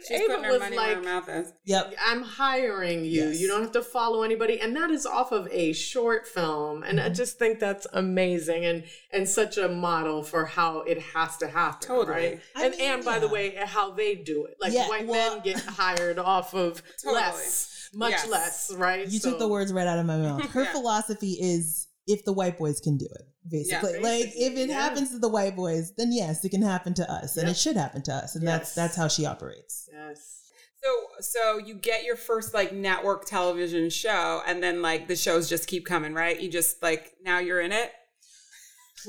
[0.08, 1.54] She's Ava putting her was money where her like, mouth is.
[1.66, 1.94] Yep.
[2.04, 3.26] I'm hiring you.
[3.26, 3.40] Yes.
[3.40, 4.60] You don't have to follow anybody.
[4.60, 6.84] And that is off of a short film.
[6.84, 7.06] And Mm-hmm.
[7.06, 11.48] I just think that's amazing and and such a model for how it has to
[11.48, 11.88] happen.
[11.88, 12.16] Totally.
[12.18, 12.40] Right?
[12.56, 14.56] I and mean, and by the way, how they do it.
[14.60, 17.22] Like Yeah, white well- men get hired off of Totally.
[17.22, 18.28] less, much Yes.
[18.30, 19.08] less, right?
[19.08, 20.42] You So- took the words right out of my mouth.
[20.52, 20.72] Her Yeah.
[20.72, 23.93] philosophy is if the white boys can do it, basically.
[23.96, 24.82] Yeah, like if it yeah.
[24.82, 27.76] happens to the white boys, then yes, it can happen to us, and it should
[27.76, 29.89] happen to us, and that's that's how she operates.
[29.91, 30.38] Yes.
[30.84, 35.50] So so you get your first like network television show and then like the shows
[35.50, 36.39] just keep coming, right?
[36.39, 37.91] You just like now you're in it.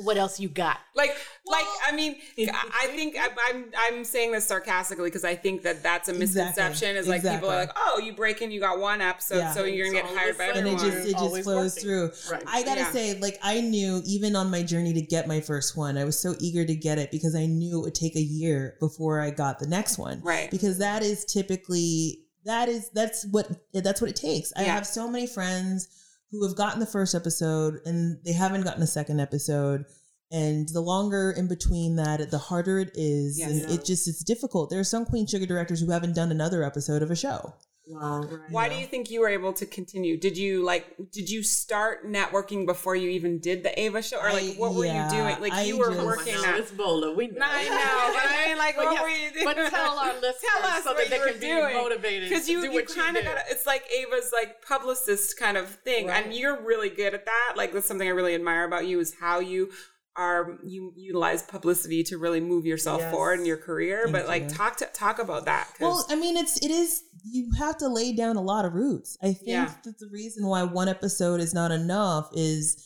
[0.05, 0.79] What else you got?
[0.95, 1.15] Like
[1.47, 5.63] like I mean I I think I, I'm I'm saying this sarcastically because I think
[5.63, 8.79] that that's a misconception is like people are like oh you break in you got
[8.79, 9.53] one episode Yeah.
[9.53, 10.67] so you're gonna It's get hired by same.
[10.67, 11.83] and it just it just flows working.
[11.83, 12.11] through.
[12.31, 12.43] Right.
[12.47, 12.91] I gotta Yeah.
[12.93, 16.19] say, like I knew even on my journey to get my first one, I was
[16.19, 19.31] so eager to get it because I knew it would take a year before I
[19.31, 20.21] got the next one.
[20.23, 20.51] Right.
[20.51, 24.53] Because that is typically that is that's what that's what it takes.
[24.57, 25.89] I have so many friends
[26.31, 29.85] who have gotten the first episode and they haven't gotten a second episode.
[30.31, 33.51] And the longer in between that, the harder it is, Yes.
[33.51, 34.69] and it just it's difficult.
[34.69, 37.55] There are some Queen Sugar directors who haven't done another episode of a show.
[37.91, 38.29] Wow.
[38.51, 40.17] Why do you think you were able to continue?
[40.19, 44.31] Did you like did you start networking before you even did the Ava show or
[44.33, 45.41] like I- what were yeah, you doing?
[45.41, 47.15] Like I you were just- working now, that it's Bola.
[47.15, 47.39] We know.
[47.39, 49.45] No, I know, but I mean, like, But what yes, were you doing?
[49.45, 51.75] But tell our listeners Tell us so that they you were can be doing.
[51.77, 52.29] motivated.
[52.29, 56.25] because you you kind of got it's like Ava's like publicist kind of thing, Right.
[56.27, 57.55] and you're really good at that.
[57.57, 59.71] Like that's something I really admire about you is how you
[60.19, 63.13] are you utilize publicity to really move yourself Yes.
[63.15, 64.03] forward in your career.
[64.05, 67.51] Thank but like talk to talk about that Well, I mean, it's it is you
[67.59, 69.17] have to lay down a lot of roots.
[69.23, 69.73] I think Yeah.
[69.85, 72.85] that the reason why one episode is not enough is,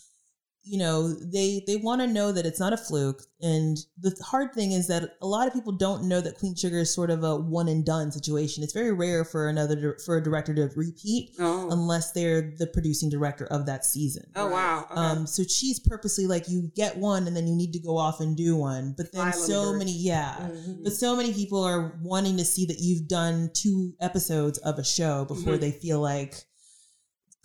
[0.64, 3.22] you know, they they want to know that it's not a fluke.
[3.40, 6.78] And the hard thing is that a lot of people don't know that Queen Sugar
[6.78, 8.62] is sort of a one and done situation.
[8.62, 13.10] It's very rare for another for a director to repeat oh unless they're the producing
[13.10, 14.24] director of that season.
[14.36, 14.86] oh wow.
[14.90, 15.00] Okay.
[15.00, 18.20] Um, so she's purposely like you get one and then you need to go off
[18.20, 18.94] and do one.
[18.96, 19.78] But then Fly, little so bird.
[19.78, 20.36] many, yeah.
[20.38, 20.84] Mhm.
[20.84, 24.84] But so many people are wanting to see that you've done two episodes of a
[24.84, 25.60] show before Mhm.
[25.60, 26.44] they feel like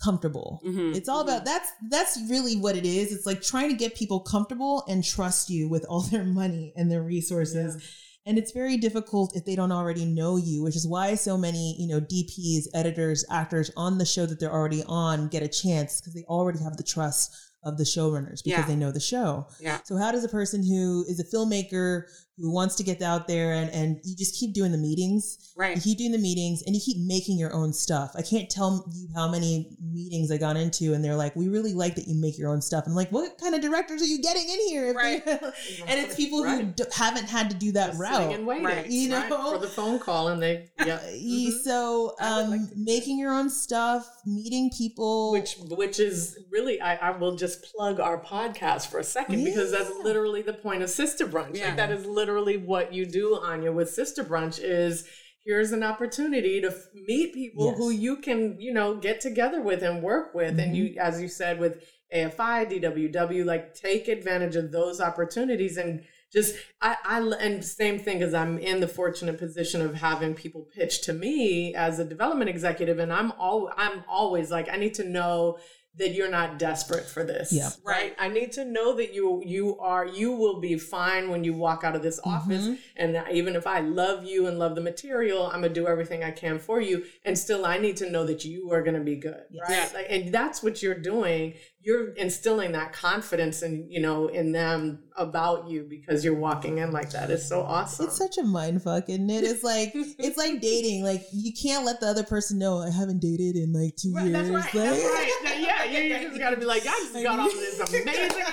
[0.04, 0.62] comfortable.
[0.66, 0.96] Mhm.
[0.96, 3.12] It's all about that's that's really what it is.
[3.12, 6.92] It's like trying to get people comfortable and trust you with all their money and
[6.92, 7.82] their resources.
[8.26, 11.76] And it's very difficult if they don't already know you, which is why so many,
[11.80, 16.02] you know, DPs, editors, actors on the show that they're already on get a chance
[16.02, 17.34] because they already have the trust
[17.64, 18.68] of the showrunners because Yeah.
[18.68, 19.48] they know the show.
[19.62, 19.80] Yeah.
[19.86, 22.04] So how does a person who is a filmmaker
[22.40, 25.70] who wants to get out there and, and you just keep doing the meetings, Right.
[25.70, 25.84] you Right.
[25.84, 28.12] keep doing the meetings and you keep making your own stuff.
[28.16, 31.74] I can't tell you how many meetings I got into and they're like, we really
[31.74, 32.84] like that you make your own stuff.
[32.86, 34.88] I'm like, what kind of directors are you getting in here?
[34.90, 35.24] If Right.
[35.88, 38.34] and it's people who d- haven't had to do that Just route.
[38.34, 38.88] and waiting, Right.
[38.88, 39.52] You right, know?
[39.54, 41.00] for the phone call, and they yeah.
[41.10, 41.64] Ye- Mhm.
[41.64, 45.32] So um, like making your own stuff, meeting people.
[45.32, 49.72] which which is really I, I will just plug our podcast for a second because
[49.72, 51.68] that's literally the point of sister brunch Yeah.
[51.70, 52.27] like that is literally
[52.58, 55.08] what you do anya with sister brunch is
[55.48, 57.78] here's an opportunity to f- meet people Yes.
[57.78, 61.00] who you can you know get together with and work with and you mm-hmm.
[61.00, 66.98] as you said with afi dww like take advantage of those opportunities and just I,
[67.06, 71.14] I and same thing as i'm in the fortunate position of having people pitch to
[71.14, 75.58] me as a development executive and i'm all i'm always like i need to know
[75.98, 77.52] that you're not desperate for this.
[77.52, 77.70] Yeah.
[77.84, 78.16] right.
[78.20, 81.84] I need to know that you you are you will be fine when you walk
[81.84, 82.30] out of this mm-hmm.
[82.30, 82.70] office.
[82.96, 86.32] And even if i love you and love the material i'm gonna do everything i
[86.32, 87.06] can for you.
[87.26, 89.44] And still i need to know that you are gonna be good.
[89.62, 89.70] Right?
[89.70, 89.90] Yeah.
[89.94, 91.54] like and that's what you're doing
[91.88, 96.92] you're instilling that confidence in you know in them about you because you're walking in
[96.92, 99.44] like that it's so awesome It's such a mind fuck, isn't it?
[99.46, 101.04] It's like it's like dating.
[101.04, 104.28] Like you can't let the other person know I haven't dated in like two Right,
[104.28, 104.34] years.
[104.34, 104.74] that's right.
[104.76, 105.60] Like- That's right.
[105.60, 108.44] Yeah, you, you just got to be like, I just got off of this amazing.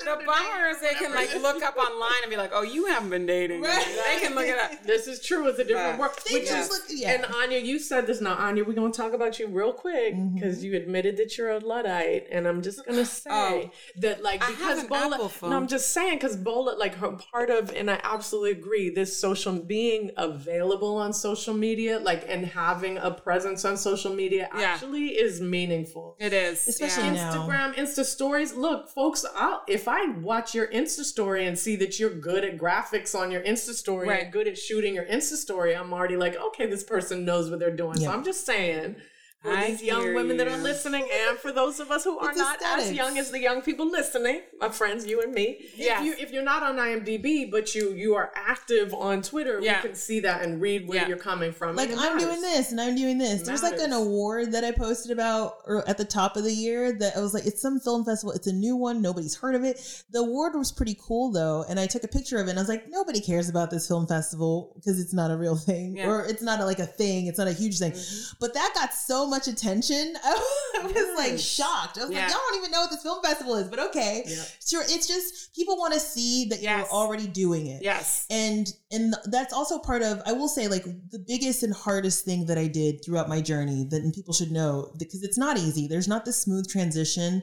[0.00, 3.10] The bummer is they can like look up online and be like, "Oh, you haven't
[3.10, 3.86] been dating." Right.
[4.06, 4.82] They can look it up.
[4.84, 5.46] This is true.
[5.48, 5.98] It's a different Right.
[6.00, 6.12] world.
[6.32, 7.10] Which just is, yeah.
[7.12, 8.34] And Anya, you said this now.
[8.34, 10.34] Anya, we're going to talk about you real quick mm-hmm.
[10.34, 12.26] because you admitted that you're a Luddite.
[12.30, 13.70] And I'm just going to say Oh.
[13.98, 15.14] that, like, I have because an Bola.
[15.16, 15.50] Apple phone.
[15.50, 19.16] No, I'm just saying because Bola, like, her part of, and I absolutely agree, this
[19.16, 24.60] social being available on social media, like, and having a presence on social media Yeah.
[24.62, 26.16] actually is meaningful.
[26.18, 27.32] It is, Especially yeah.
[27.32, 28.54] Instagram, Insta stories.
[28.54, 32.56] Look, folks, I'll, if I watch your Insta story and see that you're good at
[32.56, 34.22] graphics on your Insta story Right.
[34.24, 37.58] and good at shooting your Insta story, I'm already like, okay, this person knows what
[37.58, 37.96] they're doing.
[37.98, 38.96] So I'm just saying.
[39.42, 42.18] For I these young hear women that are listening, and for those of us who
[42.18, 45.64] are It's not as young as the young people listening, my friends, you and me.
[45.74, 46.00] Yes.
[46.00, 49.80] If, you, if you're not on IMDb, but you you are active on Twitter, Yeah.
[49.82, 51.08] we can see that and read where Yeah.
[51.08, 51.74] you're coming from.
[51.74, 53.40] like I'm doing this and I'm doing this.
[53.40, 56.92] There's like an award that I posted about or at the top of the year
[56.98, 58.32] that I was like, it's some film festival.
[58.32, 59.00] It's a new one.
[59.00, 60.04] Nobody's heard of it.
[60.10, 62.50] The award was pretty cool though, and I took a picture of it.
[62.50, 65.56] and I was like, nobody cares about this film festival because it's not a real
[65.56, 66.08] thing Yeah.
[66.10, 67.26] or it's not a, like a thing.
[67.26, 67.92] It's not a huge thing.
[67.92, 68.36] Mm-hmm.
[68.38, 70.14] But that got so much attention.
[70.24, 71.98] I was like shocked.
[71.98, 72.22] I was Yeah.
[72.24, 74.24] like, y'all don't even know what this film festival is, but okay.
[74.26, 74.46] Yep.
[74.66, 74.82] Sure.
[74.88, 76.78] It's just people want to see that Yes.
[76.80, 77.82] you're already doing it.
[77.82, 78.26] Yes.
[78.30, 82.46] And and that's also part of I will say like the biggest and hardest thing
[82.46, 85.86] that I did throughout my journey that people should know because it's not easy.
[85.86, 87.42] There's not this smooth transition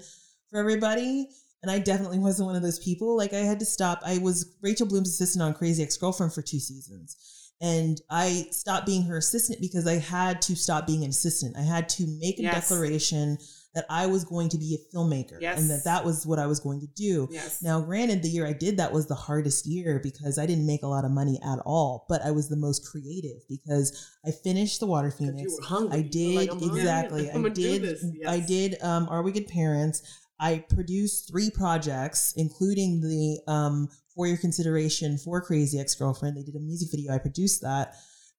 [0.49, 1.29] for everybody.
[1.63, 3.17] And I definitely wasn't one of those people.
[3.17, 4.01] Like I had to stop.
[4.05, 7.17] I was Rachel Bloom's assistant on Crazy Ex-Girlfriend for two seasons.
[7.59, 11.57] And I stopped being her assistant because I had to stop being an assistant.
[11.57, 12.53] I had to make a Yes.
[12.69, 13.37] declaration
[13.73, 15.59] that I was going to be a filmmaker Yes.
[15.59, 17.27] and that that was what I was going to do.
[17.31, 17.61] Yes.
[17.61, 20.81] Now, granted, the year I did that was the hardest year because I didn't make
[20.83, 24.79] a lot of money at all, but I was the most creative because I finished
[24.79, 25.41] The Water Phoenix.
[25.51, 25.99] You were hungry.
[25.99, 27.29] I did like, exactly.
[27.31, 27.81] I did.
[27.83, 28.05] this.
[28.27, 28.77] I did.
[28.81, 30.01] Um, Are we good parents?
[30.39, 36.37] I produced three projects, including the um, for your consideration for Crazy Ex Girlfriend.
[36.37, 37.13] They did a music video.
[37.13, 37.95] I produced that,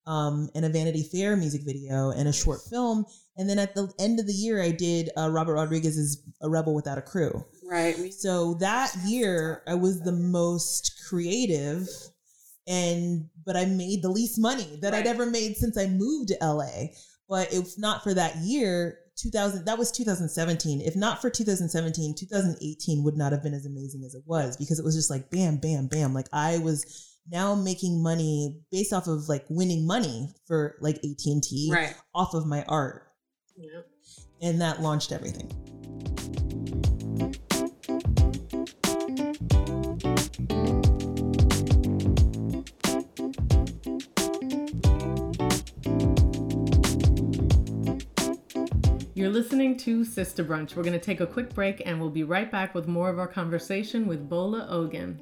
[0.06, 3.04] um, and a Vanity Fair music video and a short film.
[3.36, 6.74] And then at the end of the year, I did uh, Robert Rodriguez's A Rebel
[6.74, 7.44] Without a Crew.
[7.64, 8.12] Right.
[8.12, 11.88] So that year I was the most creative
[12.66, 16.36] and but I made the least money that I'd ever made since I moved to
[16.42, 16.88] LA.
[17.28, 20.80] But if not for that year, 2000 that was 2017.
[20.80, 24.78] If not for 2017, 2018 would not have been as amazing as it was because
[24.78, 29.06] it was just like bam bam bam like I was now making money based off
[29.06, 31.94] of like winning money for like AT&T Right.
[32.14, 33.02] off of my art
[33.56, 33.86] Yep.
[34.40, 35.50] and that launched everything.
[49.18, 50.76] You're listening to Sister Brunch.
[50.76, 53.18] We're going to take a quick break and we'll be right back with more of
[53.18, 55.20] our conversation with Bola Ogun.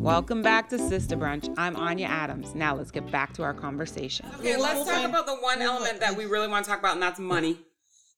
[0.00, 1.52] Welcome back to Sister Brunch.
[1.58, 2.54] I'm Anya Adams.
[2.54, 4.24] Now let's get back to our conversation.
[4.38, 7.02] Okay, let's talk about the one element that we really want to talk about, and
[7.02, 7.58] that's money.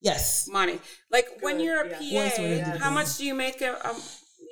[0.00, 0.48] Yes.
[0.48, 0.78] Money.
[1.10, 2.30] Like when you're a yeah.
[2.30, 3.60] PA, Once how much do you make?
[3.60, 3.96] A, um,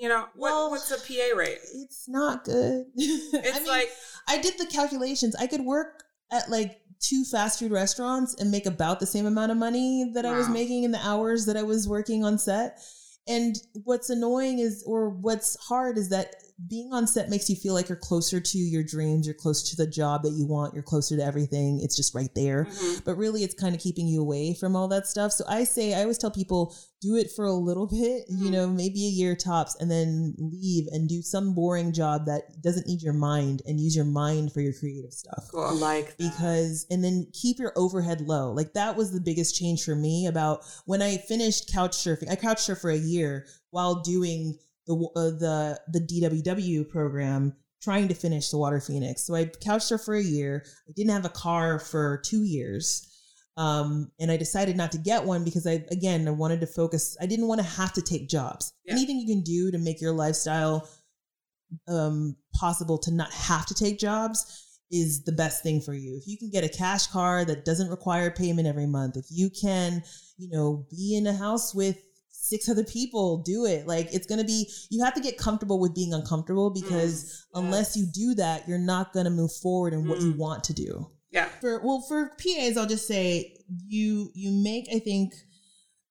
[0.01, 1.59] you know, what, Well, what's a PA rate?
[1.75, 2.87] It's not good.
[2.97, 3.89] It's I mean, like
[4.29, 5.35] I did the calculations.
[5.37, 9.53] I could work at like two fast food restaurants and make about the same amount
[9.53, 12.81] of money that I was making in the hours that I was working on set.
[13.27, 16.35] And what's annoying is, or what's hard is that
[16.67, 19.77] being on set makes you feel like you're closer to your dreams, you're closer to
[19.77, 21.81] the job that you want, you're closer to everything.
[21.81, 22.65] It's just right there.
[22.65, 23.05] mhm.
[23.05, 25.31] But really, it's kind of keeping you away from all that stuff.
[25.33, 28.51] So I say, I always tell people, do it for a little bit, you Mhm.
[28.51, 32.89] know, maybe a year tops, and then leave and do some boring job that doesn't
[32.89, 35.77] need your mind and use your mind for your creative stuff cool.
[35.77, 36.19] Like that.
[36.19, 40.27] because and then keep your overhead low like that was the biggest change for me
[40.27, 44.95] about when i finished couch surfing i couch surfed for a year while doing the
[45.15, 50.05] uh, the the dww program trying to finish the water phoenix so i couch surfed
[50.05, 53.05] for a year i didn't have a car for two years
[53.57, 57.17] um, and i decided not to get one because i again i wanted to focus
[57.21, 58.95] i didn't want to have to take jobs Yeah.
[58.95, 60.89] anything you can do to make your lifestyle
[61.87, 66.17] um, possible to not have to take jobs is the best thing for you.
[66.17, 69.51] If you can get a cash car that doesn't require payment every month, if you
[69.51, 70.03] can,
[70.39, 71.99] you know, be in a house with
[72.49, 73.87] six other people, do it.
[73.87, 77.97] Like it's going to be you have to get comfortable with being uncomfortable because unless
[77.97, 80.37] you do that, you're not going to move forward in what you Mm.
[80.39, 81.11] want to do.
[81.31, 81.49] Yeah.
[81.61, 83.55] For well, for PAs, I'll just say
[83.87, 85.35] you you make I think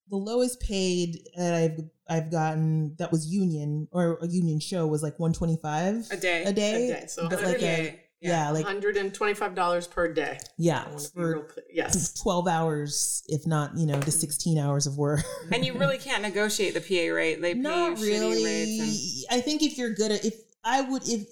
[0.10, 5.04] the lowest paid that I've I've gotten that was union or a union show was
[5.04, 6.44] like 125 A day.
[6.44, 10.40] a day, A day, so but like PA, a yeah, like $125 per day.
[10.58, 11.64] yeah I want to be real for.
[11.72, 12.14] Yes.
[12.22, 14.10] 12 hours if not you know to mm-hmm.
[14.10, 17.42] 16 hours of work And you really can't negotiate the PA rate.
[17.42, 19.26] They pay not shitty really rates.
[19.30, 21.28] i think if you're good at if i would if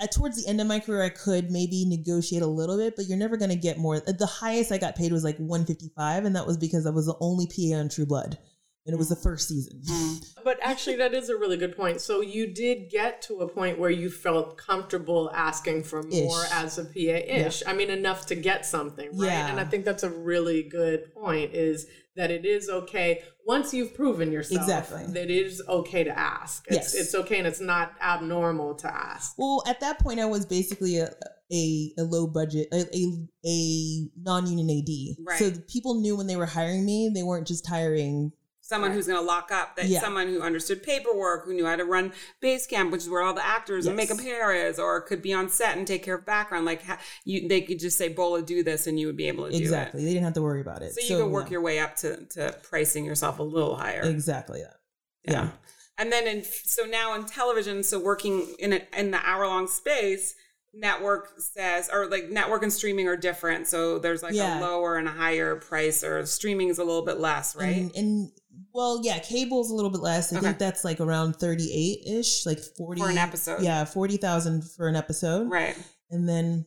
[0.00, 3.06] at towards the end of my career i could maybe negotiate a little bit but
[3.06, 6.36] you're never going to get more the highest i got paid was like 155 and
[6.36, 8.38] that was because i was the only pa on true blood
[8.88, 12.00] and it was the first season mm, But actually, that is a really good point.
[12.00, 16.52] So you did get to a point where you felt comfortable asking for more Ish.
[16.52, 17.62] as a PA ish.
[17.66, 19.26] I mean, enough to get something, right?
[19.26, 19.50] Yeah.
[19.50, 21.86] And I think that's a really good point is
[22.16, 25.04] that it is okay once you've proven yourself Exactly.
[25.12, 26.66] that it is okay to ask.
[26.68, 26.94] It's, Yes.
[26.94, 29.34] it's okay and it's not abnormal to ask.
[29.36, 31.10] Well, at that point, I was basically a
[31.50, 35.26] a, a low budget, a, a, a non union AD.
[35.26, 35.38] Right.
[35.38, 38.32] So people knew when they were hiring me, they weren't just hiring
[38.68, 40.00] someone who's going to lock up, that Yeah.
[40.00, 43.32] someone who understood paperwork, who knew how to run base camp, which is where all
[43.32, 44.10] the actors and Yes.
[44.10, 46.66] makeup hair is, or could be on set and take care of background.
[46.66, 46.82] Like
[47.24, 50.04] you, they could just say, "Bola, do this," and you would be able to Exactly.
[50.04, 50.92] They didn't have to worry about it.
[50.96, 51.00] it.
[51.00, 51.52] So you could work yeah.
[51.52, 54.02] your way up to to pricing yourself a little higher.
[54.02, 54.76] exactly that.
[55.24, 55.48] yeah.
[55.96, 59.66] And then in so now in television, so working in a, in the hour long
[59.66, 60.34] space,
[60.74, 63.66] network says or like network and streaming are different.
[63.66, 64.60] So there's like Yeah.
[64.60, 67.76] a lower and a higher price, or streaming is a little bit less, right?
[67.76, 68.30] And, and
[68.72, 70.32] well, yeah, cable's a little bit less.
[70.32, 70.46] I Okay.
[70.46, 73.62] think that's like around 38 ish, like 40 For an episode.
[73.62, 75.50] Yeah, 40,000 for an episode.
[75.50, 75.76] right.
[76.10, 76.66] And then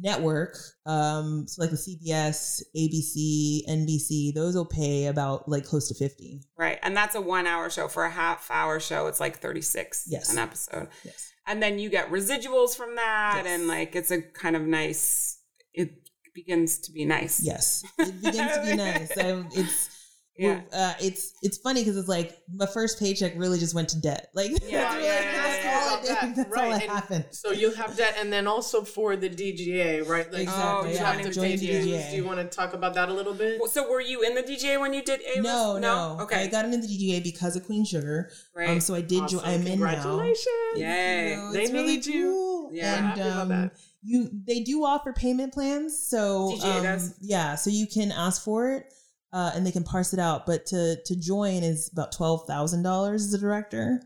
[0.00, 0.56] network,
[0.86, 6.40] um, so like the CBS, ABC, NBC, those will pay about like close to 50.
[6.58, 6.78] Right.
[6.82, 7.86] And that's a one hour show.
[7.88, 10.32] For a half hour show, it's like 36 Yes.
[10.32, 10.88] an episode.
[11.04, 11.30] Yes.
[11.46, 13.42] And then you get residuals from that.
[13.44, 13.46] Yes.
[13.54, 15.38] And like it's a kind of nice,
[15.72, 15.90] it
[16.34, 17.40] begins to be nice.
[17.40, 17.84] Yes.
[17.98, 19.10] It begins to be nice.
[19.16, 19.88] I, it's,
[20.36, 20.62] Yeah.
[20.72, 24.30] uh, it's it's funny because it's like my first paycheck really just went to debt.
[24.34, 26.26] Like Yeah, that's, really- yeah, yeah, that's yeah, all it yeah.
[26.26, 26.36] did.
[26.36, 27.24] That's Right, all that and- happened.
[27.30, 30.30] So you'll have debt, and then also for the DGA, right?
[30.32, 31.12] Like, Exactly, you yeah.
[31.12, 31.68] have to Join pay the.
[31.68, 32.10] DGA.
[32.10, 33.60] Do you want to talk about that a little bit?
[33.60, 36.42] Well, So were you in the DGA when you did A No, no, Okay.
[36.42, 38.30] I got into the DGA because of Queen Sugar.
[38.56, 38.70] right.
[38.70, 39.22] Um, so I did.
[39.22, 39.38] Awesome.
[39.38, 39.70] Jo- I'm in now.
[39.70, 40.46] Congratulations.
[40.76, 41.30] Yay.
[41.30, 42.22] You know, They it's really need you.
[42.24, 42.70] cool.
[42.72, 42.96] Yeah.
[42.96, 43.72] and Happy about um, that.
[44.02, 45.96] you they do offer payment plans.
[45.96, 47.14] So DGA um, does?
[47.20, 48.92] yeah, so you can ask for it.
[49.34, 52.84] Uh, and they can parse it out, but to to join is about twelve thousand
[52.84, 54.00] dollars as a director.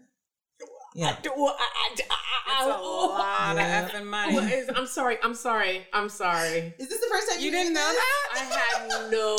[0.98, 1.94] Yeah, Do- well, I- I- I-
[2.48, 3.84] That's a I- oh, lot Yeah.
[3.84, 4.52] of effing Well, money.
[4.52, 5.16] is- I'm sorry.
[5.22, 5.86] I'm sorry.
[5.92, 6.74] I'm sorry.
[6.76, 8.28] is this the first time You didn't know that?
[8.32, 9.36] I had no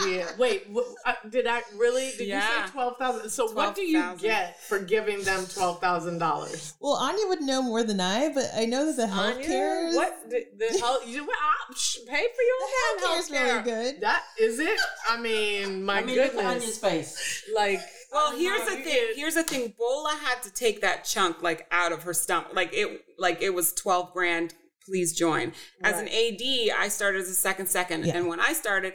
[0.00, 0.26] idea.
[0.36, 2.10] Wait, wh- uh, did I really?
[2.18, 2.38] Did Yeah.
[2.62, 3.30] you say twelve thousand?
[3.30, 4.28] So what do you 12,000.
[4.28, 6.74] get for giving them twelve thousand dollars?
[6.80, 10.28] Well, Anya would know more than I, but I know that the healthcare is What
[10.28, 11.06] the, the hell?
[11.06, 14.00] You well, I- sh- pay for your the damn healthcare is really good.
[14.00, 14.80] That is it.
[15.08, 16.62] I mean, my I mean, look at goodness.
[16.64, 17.44] Anya's face.
[17.54, 17.80] Like,
[18.12, 19.08] Well, here's the thing.
[19.14, 19.74] Here's the thing.
[19.78, 22.50] Bola had to take that chunk like out of her stomach.
[22.54, 24.54] Like it, like it was twelve grand.
[24.84, 25.52] Please join.
[25.84, 26.40] As an AD,
[26.76, 28.16] I started as a second second, Yeah.
[28.16, 28.94] and when I started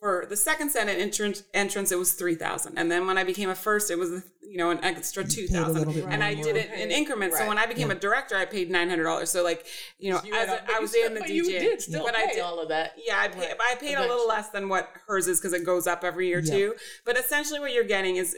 [0.00, 3.50] for the second Senate entrance, entrance it was three thousand, and then when I became
[3.50, 6.24] a first, it was you know an extra two paid a little thousand, bit and
[6.24, 7.38] I did it in increments.
[7.38, 9.30] So when I became a director, I paid nine hundred dollars.
[9.30, 9.66] So like
[9.98, 11.44] you know, You as had a, a- I was still- in the but DGA, you
[11.44, 12.94] did still but pay I did all of that.
[13.06, 13.56] yeah, I paid, Right.
[13.70, 16.40] I paid a little less than what hers is because it goes up every year
[16.40, 16.54] Yeah.
[16.54, 16.74] too.
[17.04, 18.36] But essentially, what you're getting is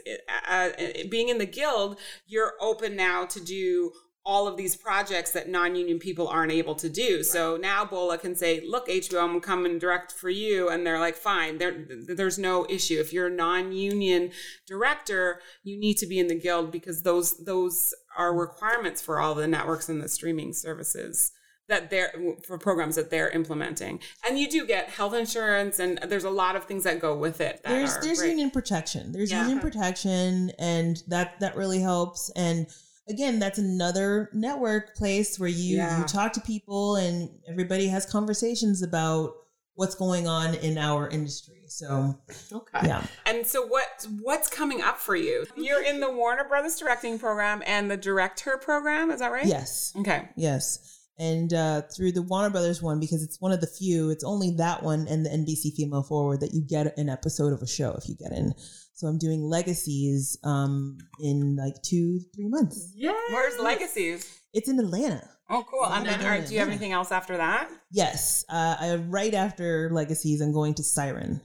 [0.51, 0.69] uh, uh,
[1.09, 1.97] being in the guild.
[2.27, 3.93] You're open now to do
[4.25, 7.23] all of these projects that non-union people aren't able to do.
[7.23, 11.15] So now Bola can say, "Look, HBO, I'm coming direct for you," and they're like,
[11.17, 12.99] "Fine." There, there's no issue.
[12.99, 14.31] If you're a non-union
[14.65, 19.35] director, you need to be in the guild because those those are requirements for all
[19.35, 21.31] the networks and the streaming services
[21.67, 22.13] that they're
[22.45, 23.97] for programs that they're implementing
[24.27, 27.39] and you do get health insurance and there's a lot of things that go with
[27.39, 28.31] it there's there's great.
[28.31, 29.13] union protection.
[29.13, 29.43] There's Yeah.
[29.43, 32.29] union protection, and that that really helps.
[32.35, 32.67] And
[33.09, 35.99] again, that's another network place where you Yeah.
[35.99, 39.33] you talk to people, and everybody has conversations about
[39.75, 41.63] what's going on in our industry.
[41.67, 42.19] So
[42.51, 42.87] Okay.
[42.87, 47.17] yeah, and so what what's coming up for you you're in the warner brothers directing
[47.17, 50.99] program and the director program is that right yes, okay yes.
[51.19, 54.49] And uh, through the Warner Brothers one, because it's one of the few, it's only
[54.57, 57.91] that one and the NBC Female Forward that you get an episode of a show
[57.93, 58.55] if you get in.
[58.95, 62.93] So I'm doing Legacies um, in like two, three months.
[62.95, 63.13] Yeah.
[63.31, 65.27] where's legacies It's in Atlanta.
[65.49, 66.25] oh cool and then Yeah.
[66.25, 70.41] all right, do you have anything else after that Yes, uh, I, right after Legacies,
[70.41, 71.41] I'm going to Siren.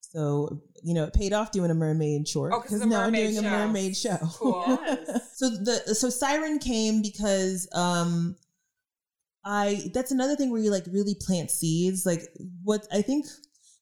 [0.00, 3.00] So you know, it paid off doing a mermaid short Oh, 'cause it's a now
[3.02, 4.16] I'm mermaid doing a mermaid show.
[4.34, 4.64] Cool.
[4.86, 5.38] Yes.
[5.38, 8.34] so the so Siren came because um,
[9.44, 12.04] I that's another thing where you like really plant seeds.
[12.04, 12.22] Like
[12.62, 13.26] what I think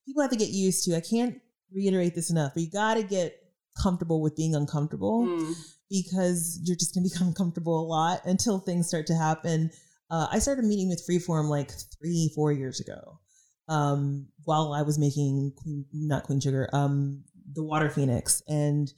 [0.06, 0.96] people have to get used to.
[0.96, 1.40] I can't
[1.72, 3.36] reiterate this enough, but you got to get
[3.80, 5.52] comfortable with being uncomfortable Hmm.
[5.90, 9.70] because you're just going to become comfortable a lot until things start to happen.
[10.10, 13.20] Uh, I started meeting with Freeform like three, four years ago,
[13.68, 15.52] um, while I was making
[15.92, 18.90] not Queen Sugar, um, the Water Phoenix, and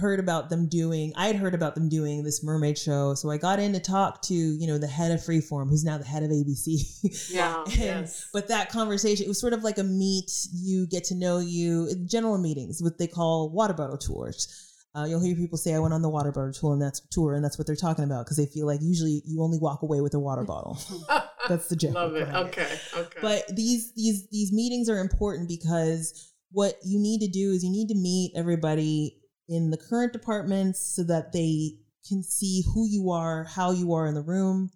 [0.00, 1.12] heard about them doing.
[1.16, 4.22] I had heard about them doing this mermaid show, so I got in to talk
[4.22, 7.30] to you know the head of Freeform, who's now the head of ABC.
[7.32, 8.28] yeah Yes.
[8.32, 11.88] But that conversation, it was sort of like a meet, you get to know you,
[12.06, 14.68] general meetings, what they call water bottle tours.
[14.94, 17.34] Uh, you'll hear people say, "I went on the water bottle tour," and that's tour,
[17.34, 20.02] and that's what they're talking about because they feel like usually you only walk away
[20.02, 20.78] with a water bottle.
[21.48, 21.94] that's the joke.
[21.94, 22.28] Love it.
[22.28, 22.68] Okay.
[22.96, 23.18] Okay.
[23.22, 27.70] But these these these meetings are important because what you need to do is you
[27.70, 31.72] need to meet everybody in the current departments so that they
[32.08, 34.70] can see who you are, how you are in the room,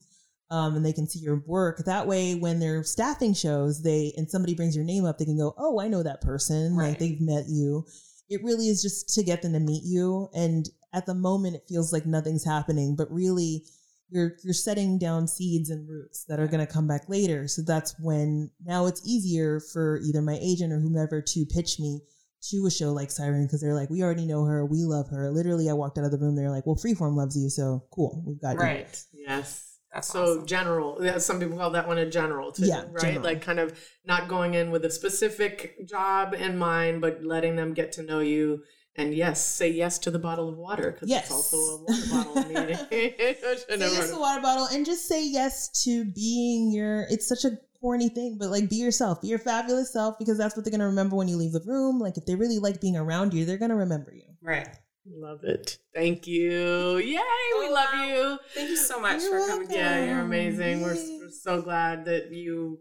[0.51, 1.79] um, and they can see your work.
[1.85, 5.39] That way, when they're staffing shows, they and somebody brings your name up, they can
[5.39, 6.77] go, "Oh, I know that person.
[6.77, 6.91] Right.
[6.91, 7.85] Like they've met you."
[8.29, 10.29] it really is just to get them to meet you.
[10.35, 13.65] And at the moment, it feels like nothing's happening, but really,
[14.09, 17.49] you're you're setting down seeds and roots that are going to come back later.
[17.49, 22.03] So that's when now it's easier for either my agent or whomever to pitch me
[22.51, 25.31] to a show like Siren because they're like, we already know her, we love her.
[25.31, 28.23] Literally, I walked out of the room, they're like, well, Freeform loves you, so cool,
[28.27, 28.87] we've got Right.
[29.13, 29.25] you.
[29.27, 29.63] Yes.
[29.93, 30.47] That's so awesome.
[30.47, 30.99] general.
[31.01, 33.01] Yeah, some people call that one a general too, Yeah, right?
[33.01, 33.25] general.
[33.25, 37.73] Like kind of not going in with a specific job in mind, but letting them
[37.73, 38.63] get to know you.
[38.99, 41.25] And yes, say yes to the bottle of water because Yes.
[41.25, 42.77] it's also a water bottle meeting.
[42.91, 46.73] I should Say yes to of- a water bottle and just say yes to being
[46.73, 47.07] your.
[47.11, 50.57] It's such a corny thing, but like be yourself, be your fabulous self because that's
[50.57, 51.99] what they're gonna remember when you leave the room.
[51.99, 54.25] Like if they really like being around you, they're gonna remember you.
[54.43, 54.69] right.
[55.09, 55.79] Love it.
[55.95, 56.97] Thank you.
[56.97, 58.39] Yay, we oh, love you.
[58.55, 59.69] Thank you so much You're for coming.
[59.69, 59.77] welcome.
[59.77, 60.83] Yeah, you're amazing.
[60.83, 62.81] We're, we're so glad that you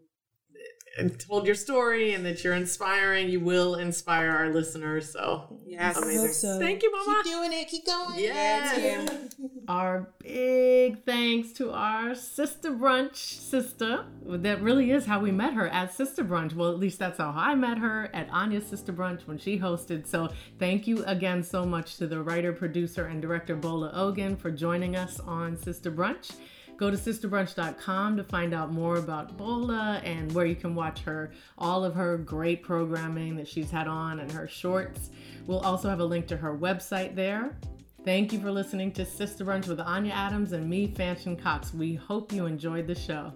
[1.20, 3.30] told your story and that you're inspiring.
[3.30, 5.12] You will inspire our listeners.
[5.12, 5.98] So Yes.
[5.98, 6.22] I Amazing.
[6.22, 6.60] hope so.
[6.60, 7.22] Thank you, Mama.
[7.24, 7.68] Keep doing it.
[7.68, 8.20] Keep going.
[8.20, 9.30] Yes.
[9.68, 14.06] Our big thanks to our sister brunch sister.
[14.26, 16.54] That really is how we met her at Sister Brunch.
[16.56, 20.06] Well, at least that's how I met her at Anya's Sister Brunch when she hosted.
[20.08, 20.30] So
[20.60, 24.96] thank you again so much to the writer, producer, and director Bola Ogun for joining
[24.96, 26.34] us on Sister Brunch.
[26.78, 31.32] Go to sisterbrunch.com to find out more about Bola and where you can watch her,
[31.58, 35.10] all of her great programming that she's had on and her shorts.
[35.48, 37.58] We'll also have a link to her website there.
[38.04, 41.74] Thank you for listening to Sister Brunch with Anya Adams and me, Fanchon Cox.
[41.74, 43.34] We hope you enjoyed the show.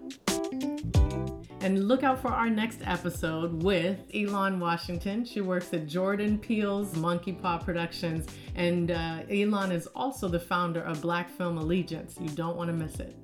[1.62, 5.24] And look out for our next episode with Elon Washington.
[5.24, 11.02] She works at Jordan Peele's Monkeypaw Productions, and uh, Elon is also the founder of
[11.02, 12.16] Black Film Allegiance.
[12.20, 13.14] You don't want to miss it.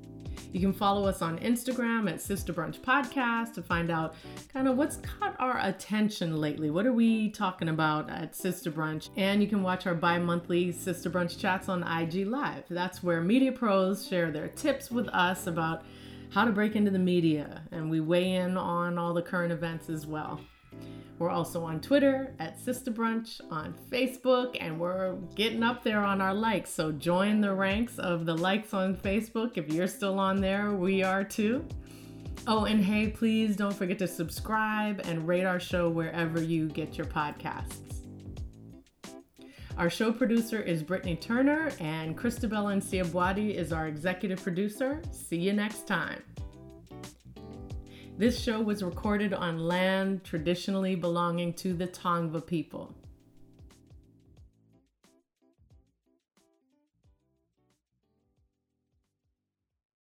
[0.57, 4.15] You can follow us on Instagram at Sister Brunch Podcast to find out
[4.51, 6.71] kind of what's caught our attention lately.
[6.71, 9.11] What are we talking about at Sister Brunch?
[9.19, 12.65] And you can watch our bi monthly Sister Brunch chats on IG Live.
[12.71, 15.85] That's where media pros share their tips with us about
[16.31, 19.91] how to break into the media, and we weigh in on all the current events
[19.91, 20.41] as well.
[21.19, 26.21] We're also on Twitter at Sister Brunch, on Facebook, and we're getting up there on
[26.21, 26.71] our likes.
[26.71, 29.57] So join the ranks of the likes on Facebook.
[29.57, 31.65] If you're still on there, we are too.
[32.47, 36.99] Oh, and hey, please don't forget to subscribe and rate our show wherever you get
[36.99, 37.81] your podcasts.
[39.79, 45.03] Our show producer is Brittany Turner, and Christabel and Siabwadi is our executive producer.
[45.11, 46.23] See you next time.
[48.19, 52.95] This show was recorded on land traditionally belonging to the Tongva people.